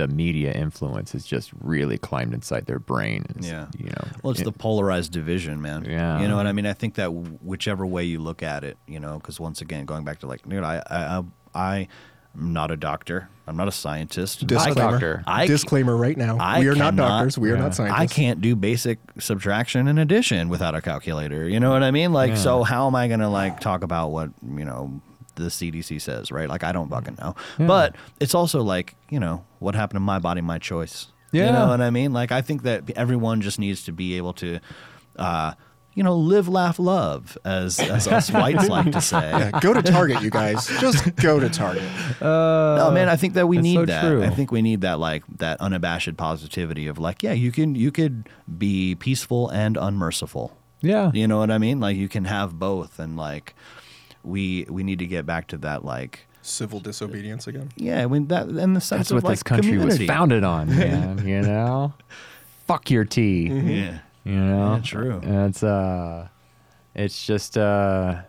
[0.00, 3.26] the media influence has just really climbed inside their brain.
[3.34, 3.66] And, Yeah.
[3.78, 4.08] you know.
[4.22, 5.84] Well, it's it- the polarized division, man.
[5.84, 6.20] Yeah.
[6.20, 6.66] You know what I mean?
[6.66, 10.04] I think that whichever way you look at it, you know, because once again, going
[10.04, 11.22] back to like, dude, I, I, I,
[11.54, 11.88] I
[12.34, 13.28] am not a doctor.
[13.46, 14.46] I'm not a scientist.
[14.46, 14.74] Disclaimer.
[14.92, 15.22] doctor.
[15.26, 16.38] I- Disclaimer right now.
[16.40, 17.36] I we are not doctors.
[17.36, 18.00] We are not scientists.
[18.00, 21.46] I can't do basic subtraction and addition without a calculator.
[21.48, 22.12] You know what I mean?
[22.14, 22.36] Like, Yeah.
[22.36, 25.00] so how am I going to like talk about what, you know,
[25.42, 26.48] the CDC says, right?
[26.48, 27.34] Like, I don't fucking know.
[27.58, 27.66] Yeah.
[27.66, 31.08] But it's also like, you know, what happened to my body, my choice.
[31.32, 31.46] Yeah.
[31.46, 32.12] You know what I mean?
[32.12, 34.58] Like, I think that everyone just needs to be able to,
[35.16, 35.52] uh,
[35.94, 39.18] you know, live, laugh, love, as, as us whites like to say.
[39.20, 40.66] Yeah, go to Target, you guys.
[40.80, 41.82] Just go to Target.
[42.20, 44.02] No, man, I think that we need so that.
[44.02, 44.22] true.
[44.22, 47.90] I think we need that like that unabashed positivity of like, yeah, you can you
[47.90, 48.28] could
[48.58, 50.56] be peaceful and unmerciful.
[50.80, 51.10] Yeah.
[51.12, 51.80] You know what I mean?
[51.80, 53.54] Like you can have both and like
[54.24, 57.70] we we need to get back to that like Civil disobedience again.
[57.76, 60.00] yeah, I mean that in the sense That's of what like this country community.
[60.04, 61.26] was founded on, man.
[61.26, 61.92] you know,
[62.66, 63.48] fuck your tea.
[63.48, 63.98] Yeah.
[64.24, 65.20] You know, Yeah, true.
[65.22, 66.28] And it's uh,
[66.94, 68.22] it's just uh,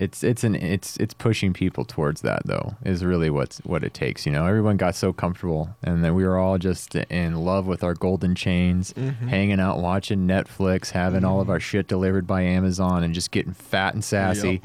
[0.00, 3.94] it's it's an it's it's pushing people towards that though is really what's what it
[3.94, 4.26] takes.
[4.26, 7.82] You know, everyone got so comfortable, and then we were all just in love with
[7.82, 8.94] our golden chains,
[9.28, 13.52] hanging out, watching Netflix, having all of our shit delivered by Amazon, and just getting
[13.54, 14.60] fat and sassy.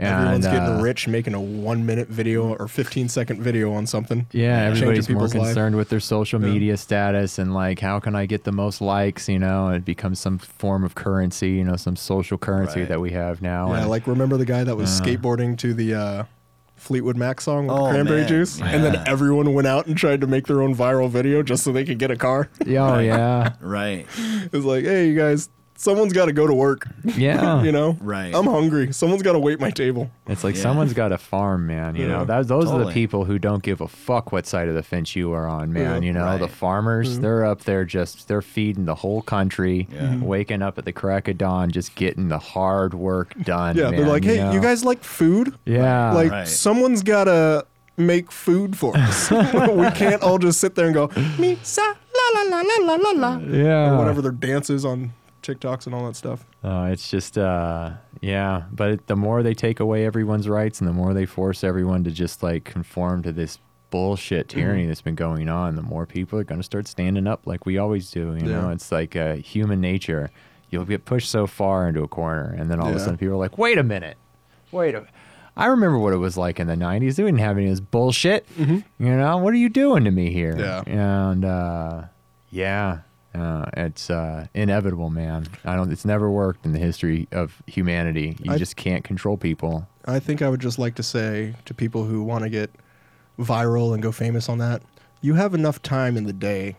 [0.00, 3.84] And, Everyone's getting uh, rich, making a one minute video or 15 second video on
[3.86, 4.26] something.
[4.30, 5.46] Yeah, everybody's more people's life.
[5.48, 6.52] concerned with their social Yeah.
[6.52, 10.20] media status and like how can I get the most likes, you know, it becomes
[10.20, 12.88] some form of currency, you know, some social currency Right.
[12.90, 13.72] that we have now.
[13.72, 15.04] Yeah, and- like remember the guy that was Uh.
[15.04, 16.24] skateboarding to the uh,
[16.76, 18.28] Fleetwood Mac song with Oh, cranberry man.
[18.28, 21.64] juice, and then everyone went out and tried to make their own viral video just
[21.64, 22.48] so they could get a car.
[22.66, 23.54] oh yeah.
[23.60, 24.06] Right.
[24.52, 25.48] It's like, hey, you guys,
[25.80, 26.88] someone's got to go to work.
[27.04, 27.62] Yeah.
[27.66, 28.34] you know, Right.
[28.34, 28.92] I'm hungry.
[28.92, 30.10] Someone's got to wait my table.
[30.26, 30.62] It's like Yeah.
[30.62, 31.94] someone's got a farm, man.
[31.94, 32.94] You know, that, those are the Totally.
[32.94, 36.02] people who don't give a fuck what side of the fence you are on, man.
[36.02, 36.06] Yeah.
[36.08, 36.50] You know, the Right.
[36.52, 40.00] farmers, they're up there just, they're feeding the whole country, Yeah.
[40.14, 40.22] Mhm.
[40.22, 43.76] waking up at the crack of dawn, just getting the hard work done.
[43.76, 44.50] Yeah, they're man, like, hey, know?
[44.52, 45.54] you guys like food?
[45.64, 46.12] yeah.
[46.12, 46.48] like, Right.
[46.48, 47.64] someone's got to
[47.96, 49.30] make food for us.
[49.30, 51.08] we can't all just sit there and go,
[51.38, 53.38] me, sa, la, la, la, la, la, la, la.
[53.38, 53.92] yeah.
[53.92, 55.12] Or whatever their dance is on
[55.54, 56.44] TikToks and all that stuff.
[56.62, 58.64] Uh, it's just, uh, yeah.
[58.72, 62.10] But the more they take away everyone's rights, and the more they force everyone to
[62.10, 63.58] just like conform to this
[63.90, 67.46] bullshit tyranny that's been going on, the more people are going to start standing up
[67.46, 68.34] like we always do.
[68.36, 70.30] You know, it's like uh, human nature.
[70.70, 73.34] You'll get pushed so far into a corner, and then all of a sudden people
[73.34, 74.18] are like, "Wait a minute,
[74.70, 75.06] wait a."
[75.56, 77.16] I remember what it was like in the '90s.
[77.16, 78.46] They didn't have any of this bullshit.
[78.58, 80.54] You know, what are you doing to me here?
[80.58, 80.82] Yeah.
[80.86, 82.02] and uh,
[82.50, 82.98] yeah,
[83.34, 85.46] uh, it's uh, inevitable, man.
[85.64, 85.92] I don't.
[85.92, 88.36] It's never worked in the history of humanity.
[88.42, 89.86] You I- just can't control people.
[90.06, 92.70] I think I would just like to say to people who want to get
[93.38, 94.82] viral and go famous on that,
[95.20, 96.76] you have enough time in the day,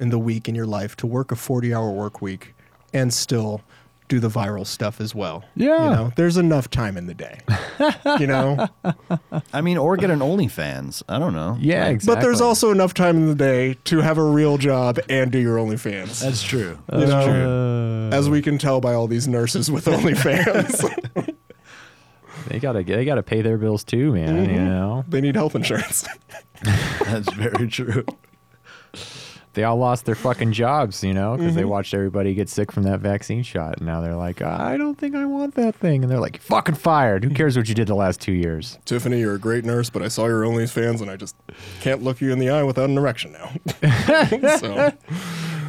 [0.00, 2.54] in the week, in your life to work a 40 hour work week
[2.92, 3.60] and still
[4.08, 5.44] do the viral stuff as well.
[5.54, 5.84] Yeah.
[5.84, 7.40] You know, there's enough time in the day.
[8.18, 8.68] you know?
[9.52, 11.02] I mean, or get an OnlyFans.
[11.08, 11.56] I don't know.
[11.60, 12.14] Yeah, exactly.
[12.14, 15.38] But there's also enough time in the day to have a real job and do
[15.38, 16.20] your OnlyFans.
[16.20, 16.78] That's true.
[16.92, 18.16] you That's know, true.
[18.16, 21.34] as we can tell by all these nurses with OnlyFans,
[22.48, 24.36] they gotta they gotta pay their bills too, man.
[24.36, 24.64] You mm-hmm.
[24.64, 26.06] know, they need health insurance.
[26.62, 28.04] That's very true.
[29.54, 31.70] They all lost their fucking jobs, you know, because they Mm-hmm.
[31.70, 35.14] watched everybody get sick from that vaccine shot, and now they're like, I don't think
[35.14, 37.24] I want that thing, and they're like, fucking fired.
[37.24, 38.78] Who cares what you did the last two years?
[38.84, 41.34] Tiffany, you're a great nurse, but I saw your OnlyFans and I just
[41.80, 43.50] can't look you in the eye without an erection now.
[44.58, 44.92] so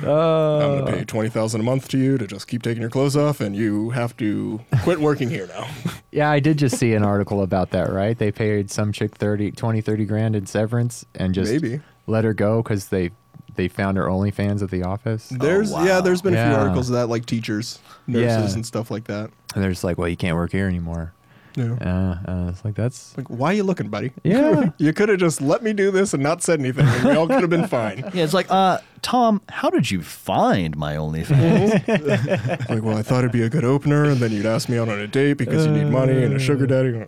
[0.01, 2.89] I'm Uh, gonna pay twenty thousand a month to you to just keep taking your
[2.89, 5.67] clothes off, and you have to quit working here now.
[6.11, 8.17] Yeah, I did just see an article about that, right?
[8.17, 11.81] They paid some chick 30, 20, 30 grand in severance and just Maybe.
[12.07, 13.11] let her go because they
[13.59, 15.33] they found her OnlyFans at the office.
[15.33, 15.83] Oh, there's wow.
[15.83, 16.59] yeah, there's been a few Yeah.
[16.61, 18.53] articles of that, like teachers, nurses, Yeah.
[18.55, 19.29] and stuff like that.
[19.53, 21.11] And they're just like, well, you can't work here anymore.
[21.55, 21.73] Yeah.
[21.81, 23.15] Uh, uh, it's like, that's.
[23.17, 24.11] Like, why are you looking, buddy?
[24.23, 24.71] Yeah.
[24.77, 27.27] you could have just let me do this and not said anything, and we all
[27.27, 27.99] could have been fine.
[28.13, 32.59] Yeah, it's like, uh, Tom, how did you find my OnlyFans?
[32.69, 34.89] Like, well, I thought it'd be a good opener, and then you'd ask me out
[34.89, 37.05] on a date because you need money and a sugar daddy.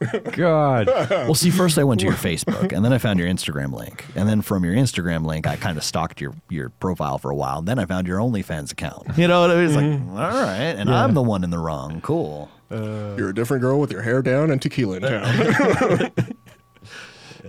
[0.32, 0.86] God.
[0.86, 4.04] well, see, first I went to your Facebook, and then I found your Instagram link,
[4.14, 7.34] and then from your Instagram link, I kind of stalked your your profile for a
[7.34, 7.58] while.
[7.58, 9.16] And then I found your OnlyFans account.
[9.16, 9.64] You know what I mean?
[9.66, 12.00] It's like, all right, and I'm the one in the wrong.
[12.00, 12.50] Cool.
[12.70, 16.12] You're a different girl with your hair down and tequila in town.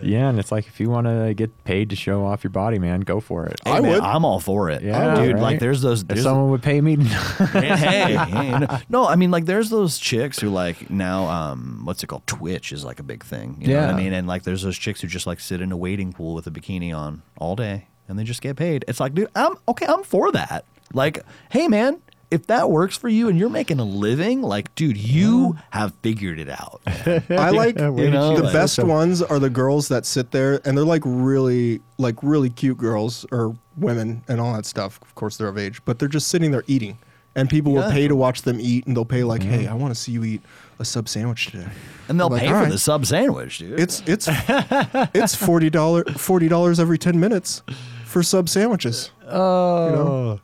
[0.03, 2.79] Yeah, and it's like if you want to get paid to show off your body,
[2.79, 3.59] man, go for it.
[3.65, 3.99] I man, would.
[3.99, 4.81] I'm all for it.
[4.81, 5.33] Yeah, dude.
[5.35, 5.41] right?
[5.41, 6.01] Like, there's those.
[6.01, 9.69] If There's someone would pay me, to- hey, hey, no, no, I mean like there's
[9.69, 13.57] those chicks who like now um what's it called Twitch is like a big thing.
[13.59, 13.93] You know what Yeah.
[13.93, 14.13] I mean?
[14.13, 16.51] And like there's those chicks who just like sit in a waiting pool with a
[16.51, 18.85] bikini on all day and they just get paid.
[18.87, 20.63] It's like, dude, I'm okay, I'm for that.
[20.93, 21.19] Like,
[21.51, 22.01] hey man,
[22.31, 25.63] if that works for you and you're making a living, like, dude, you mm.
[25.71, 26.81] have figured it out.
[27.29, 30.61] I like Yeah, you know, the like- best ones are the girls that sit there
[30.65, 34.99] and they're like really like really cute girls or women and all that stuff.
[35.01, 36.97] Of course, they're of age, but they're just sitting there eating,
[37.35, 39.69] and people will pay to watch them eat, and they'll pay like, "Hey, mm.
[39.69, 40.41] I want to see you eat
[40.79, 41.67] a sub sandwich today."
[42.07, 42.71] And they'll I'm like, pay all for right.
[42.71, 43.79] the sub sandwich, dude.
[43.79, 44.27] It's it's
[45.13, 47.63] it's forty dollar forty dollars every ten minutes
[48.05, 49.11] for sub sandwiches.
[49.27, 50.39] oh,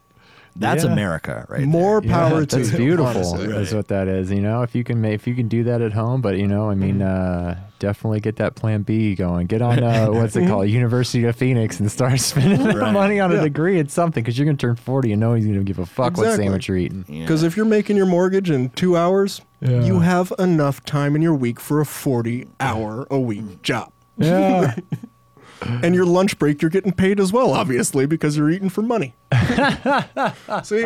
[0.59, 0.91] That's yeah.
[0.91, 1.61] America, right?
[1.63, 2.11] More there.
[2.11, 3.05] power yeah, to that's beautiful.
[3.07, 3.47] honestly.
[3.47, 4.31] That's what that is.
[4.31, 6.69] You know, if you can, if you can do that at home, but you know,
[6.69, 7.49] I mean, Mm-hmm.
[7.51, 9.45] uh, definitely get that Plan B going.
[9.47, 12.91] Get on uh, what's it called, University of Phoenix, and start spending Right.
[12.91, 15.63] money on a degree in something because you're gonna turn forty and no one's gonna
[15.63, 16.45] give a fuck what Exactly.
[16.45, 17.05] sandwich you're eating.
[17.07, 17.21] Yeah.
[17.21, 19.83] Because if you're making your mortgage in two hours, Yeah.
[19.83, 23.91] you have enough time in your week for a forty hour a week job.
[24.17, 24.75] Yeah.
[25.61, 29.13] And your lunch break, you're getting paid as well, obviously, because you're eating for money.
[30.63, 30.85] See?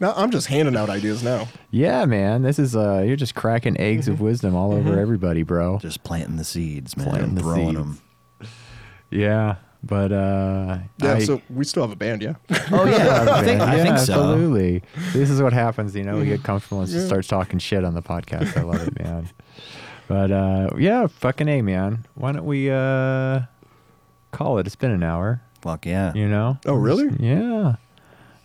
[0.00, 1.48] Now I'm just handing out ideas now.
[1.72, 2.42] Yeah, man.
[2.42, 4.12] This is uh you're just cracking eggs Mm-hmm.
[4.14, 5.78] of wisdom all over everybody, bro.
[5.78, 7.78] just planting the seeds, man, Planting the throwing seeds.
[7.78, 8.00] them.
[9.10, 9.56] Yeah.
[9.82, 12.34] But uh Yeah, I- so we still have a band, yeah?
[12.70, 14.12] Oh yeah, I think, I yeah, think so.
[14.12, 14.82] absolutely.
[15.12, 17.94] This is what happens, you know, we get comfortable and just starts talking shit on
[17.94, 18.56] the podcast.
[18.56, 19.28] I love it, man.
[20.06, 22.06] But uh yeah, fucking A man.
[22.14, 23.40] Why don't we uh
[24.30, 24.66] call it?
[24.66, 26.12] It's been an hour, Fuck yeah.
[26.14, 26.58] you know?
[26.66, 27.08] Oh, really?
[27.18, 27.76] Yeah.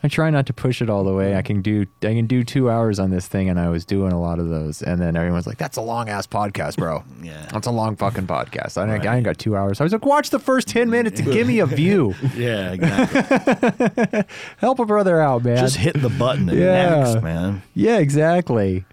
[0.06, 1.34] I try not to push it all the way.
[1.38, 4.12] I can do I can do two hours on this thing and I was doing
[4.12, 4.82] a lot of those.
[4.82, 7.06] And then everyone's like, That's a long ass podcast, bro.
[7.24, 7.48] Yeah.
[7.54, 8.78] That's a long fucking podcast.
[8.78, 9.80] I, ain't- I ain't got two hours.
[9.80, 12.16] I was like, watch the first 10 minutes and give me a view.
[12.36, 14.24] Yeah, exactly.
[14.58, 15.56] Help a brother out, man.
[15.56, 16.96] Just hit the button and Yeah.
[17.06, 17.62] next, man.
[17.74, 18.84] Yeah, exactly.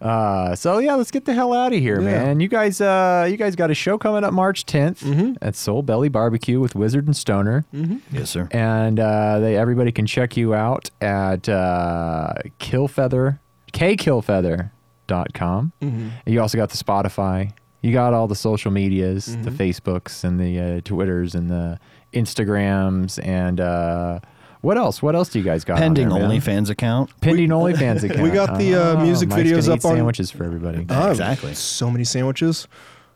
[0.00, 2.24] Uh, so yeah, let's get the hell out of here, Yeah.
[2.24, 2.40] man.
[2.40, 5.32] You guys, uh, you guys got a show coming up March 10th Mm-hmm.
[5.42, 7.64] at Soul Belly Barbecue with Wizard and Stoner,
[8.12, 8.48] Yes, sir.
[8.52, 13.38] and uh, they everybody can check you out at uh, Killfeather,
[13.72, 15.72] kkillfeather.com.
[15.80, 16.08] Mm-hmm.
[16.26, 17.52] You also got the Spotify.
[17.82, 19.56] You got all the social medias, the Mm-hmm.
[19.56, 21.78] Facebooks and the uh, Twitters and the
[22.12, 24.20] Instagrams and uh,
[24.66, 25.00] what else?
[25.02, 25.74] What else do you guys got?
[25.74, 26.30] on Pending there, man?
[26.40, 27.10] OnlyFans account.
[27.20, 28.20] Pending OnlyFans account.
[28.22, 30.84] we got the, uh, Oh, music Mike's videos gonna up eat on- sandwiches for everybody.
[30.90, 31.54] Oh, Exactly.
[31.54, 32.66] So many sandwiches.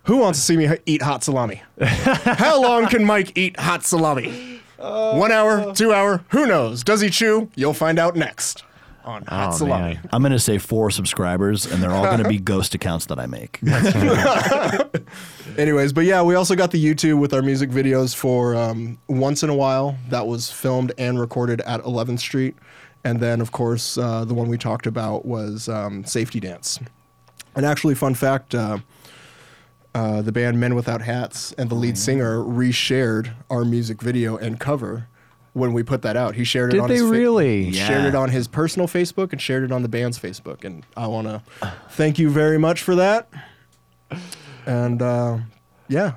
[0.04, 1.62] Who wants to see me h- eat hot salami?
[1.80, 4.60] How long can Mike eat hot salami?
[4.78, 6.82] One hour, two hour, who knows?
[6.82, 7.50] Does he chew?
[7.54, 8.64] You'll find out next.
[9.04, 9.94] On Hot Oh, Salami.
[9.94, 10.08] man.
[10.12, 13.18] I'm going to say four subscribers, and they're all going to be ghost accounts that
[13.18, 13.60] I make.
[15.58, 19.42] Anyways, but yeah, we also got the YouTube with our music videos for um, Once
[19.42, 19.96] in a While.
[20.08, 22.56] That was filmed and recorded at 11th Street.
[23.04, 26.78] And then, of course, uh, the one we talked about was um, Safety Dance.
[27.56, 28.78] And actually, fun fact uh,
[29.94, 34.60] uh, the band Men Without Hats and the lead singer reshared our music video and
[34.60, 35.08] cover
[35.52, 36.34] when we put that out.
[36.36, 37.64] He shared it Did on they his fa- really?
[37.64, 37.86] he Yeah.
[37.88, 40.64] shared it on his personal Facebook and shared it on the band's Facebook.
[40.64, 41.42] And I want to
[41.90, 43.28] thank you very much for that.
[44.66, 45.38] And uh,
[45.88, 46.12] yeah,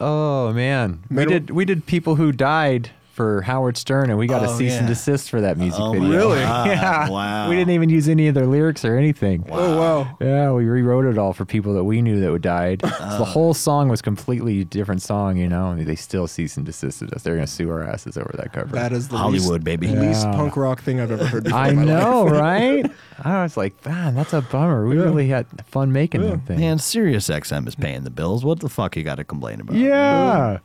[0.00, 4.28] Oh man, we Middle- did we did people who died for Howard Stern, and we
[4.28, 5.88] got a Oh, cease and desist for that music video.
[5.88, 6.08] Oh, video.
[6.16, 6.40] Really?
[6.42, 6.66] God.
[6.68, 7.08] yeah.
[7.10, 7.48] Wow.
[7.50, 9.44] We didn't even use any of their lyrics or anything.
[9.50, 10.16] Oh wow.
[10.20, 12.80] Yeah, we rewrote it all for people that we knew that would died.
[12.82, 13.18] so Uh.
[13.18, 15.70] the whole song was completely different song, you know.
[15.72, 17.24] And they still cease and desisted us.
[17.24, 18.68] They're gonna sue our asses over that cover.
[18.76, 19.88] That is the Hollywood, least, baby.
[19.88, 21.42] least punk rock thing I've ever heard.
[21.44, 22.32] Before I know, life.
[22.40, 22.90] right?
[23.24, 24.86] I was like, man, that's a bummer.
[24.86, 25.02] We Yeah.
[25.02, 26.60] really had fun making that thing.
[26.60, 28.44] Man, Sirius XM is paying the bills.
[28.44, 29.74] What the fuck you got to complain about?
[29.76, 30.58] yeah,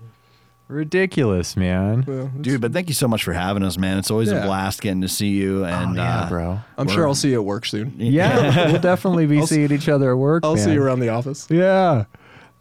[0.74, 2.04] ridiculous, man.
[2.08, 3.98] Yeah, it's- Dude, but thank you so much for having us, man.
[3.98, 4.44] It's always Yeah.
[4.44, 5.64] a blast getting to see you.
[5.66, 6.60] And oh, yeah, uh, bro.
[6.78, 7.94] I'm sure I'll see you at work soon.
[7.98, 10.44] Yeah, we'll definitely be I'll s- seeing each other at work.
[10.46, 10.76] I'll see man.
[10.76, 11.48] you around the office.
[11.50, 12.06] Yeah.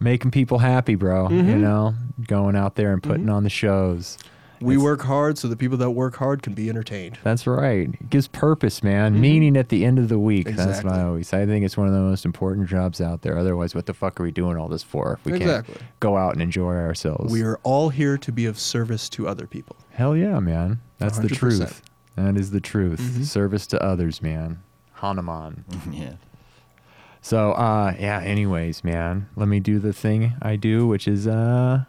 [0.00, 1.28] Making people happy, bro.
[1.28, 1.48] Mm-hmm.
[1.48, 1.94] You know,
[2.26, 4.18] going out there and putting on the shows.
[4.62, 7.18] We It's- work hard so the people that work hard can be entertained.
[7.24, 7.88] That's right.
[7.92, 9.20] It gives purpose, man.
[9.20, 10.46] Meaning at the end of the week.
[10.46, 11.00] That's what Mm-hmm.
[11.00, 11.42] I always say.
[11.42, 13.36] I think it's one of the most important jobs out there.
[13.36, 15.74] Otherwise, what the fuck are we doing all this for if we Exactly.
[15.74, 17.32] can't go out and enjoy ourselves?
[17.32, 19.76] We are all here to be of service to other people.
[19.90, 20.80] Hell yeah, man.
[20.98, 21.36] That's the 100%.
[21.38, 21.82] truth.
[22.16, 23.00] That is the truth.
[23.00, 23.22] Mm-hmm.
[23.24, 24.60] Service to others, man.
[24.94, 25.64] Hanuman.
[25.90, 26.12] yeah.
[27.20, 31.84] So, uh, yeah, anyways, man, let me do the thing I do, which is, uh,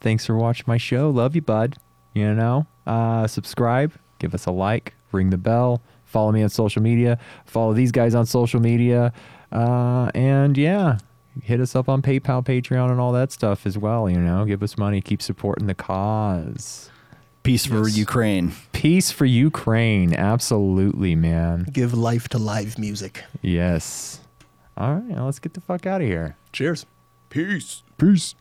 [0.00, 1.08] thanks for watching my show.
[1.10, 1.76] Love you, bud.
[2.14, 6.82] You know, uh, subscribe, give us a like, ring the bell, follow me on social
[6.82, 9.12] media, follow these guys on social media.
[9.50, 10.98] Uh, and yeah,
[11.42, 14.08] hit us up on PayPal, Patreon, and all that stuff as well.
[14.10, 16.90] You know, give us money, keep supporting the cause.
[17.42, 17.96] Peace for Yes.
[17.96, 18.52] Ukraine.
[18.72, 20.14] Peace for Ukraine.
[20.14, 21.66] Absolutely, man.
[21.72, 23.24] Give life to live music.
[23.40, 24.20] Yes.
[24.76, 26.36] All right, now let's get the fuck out of here.
[26.52, 26.86] Cheers.
[27.30, 27.82] Peace.
[27.98, 28.34] Peace.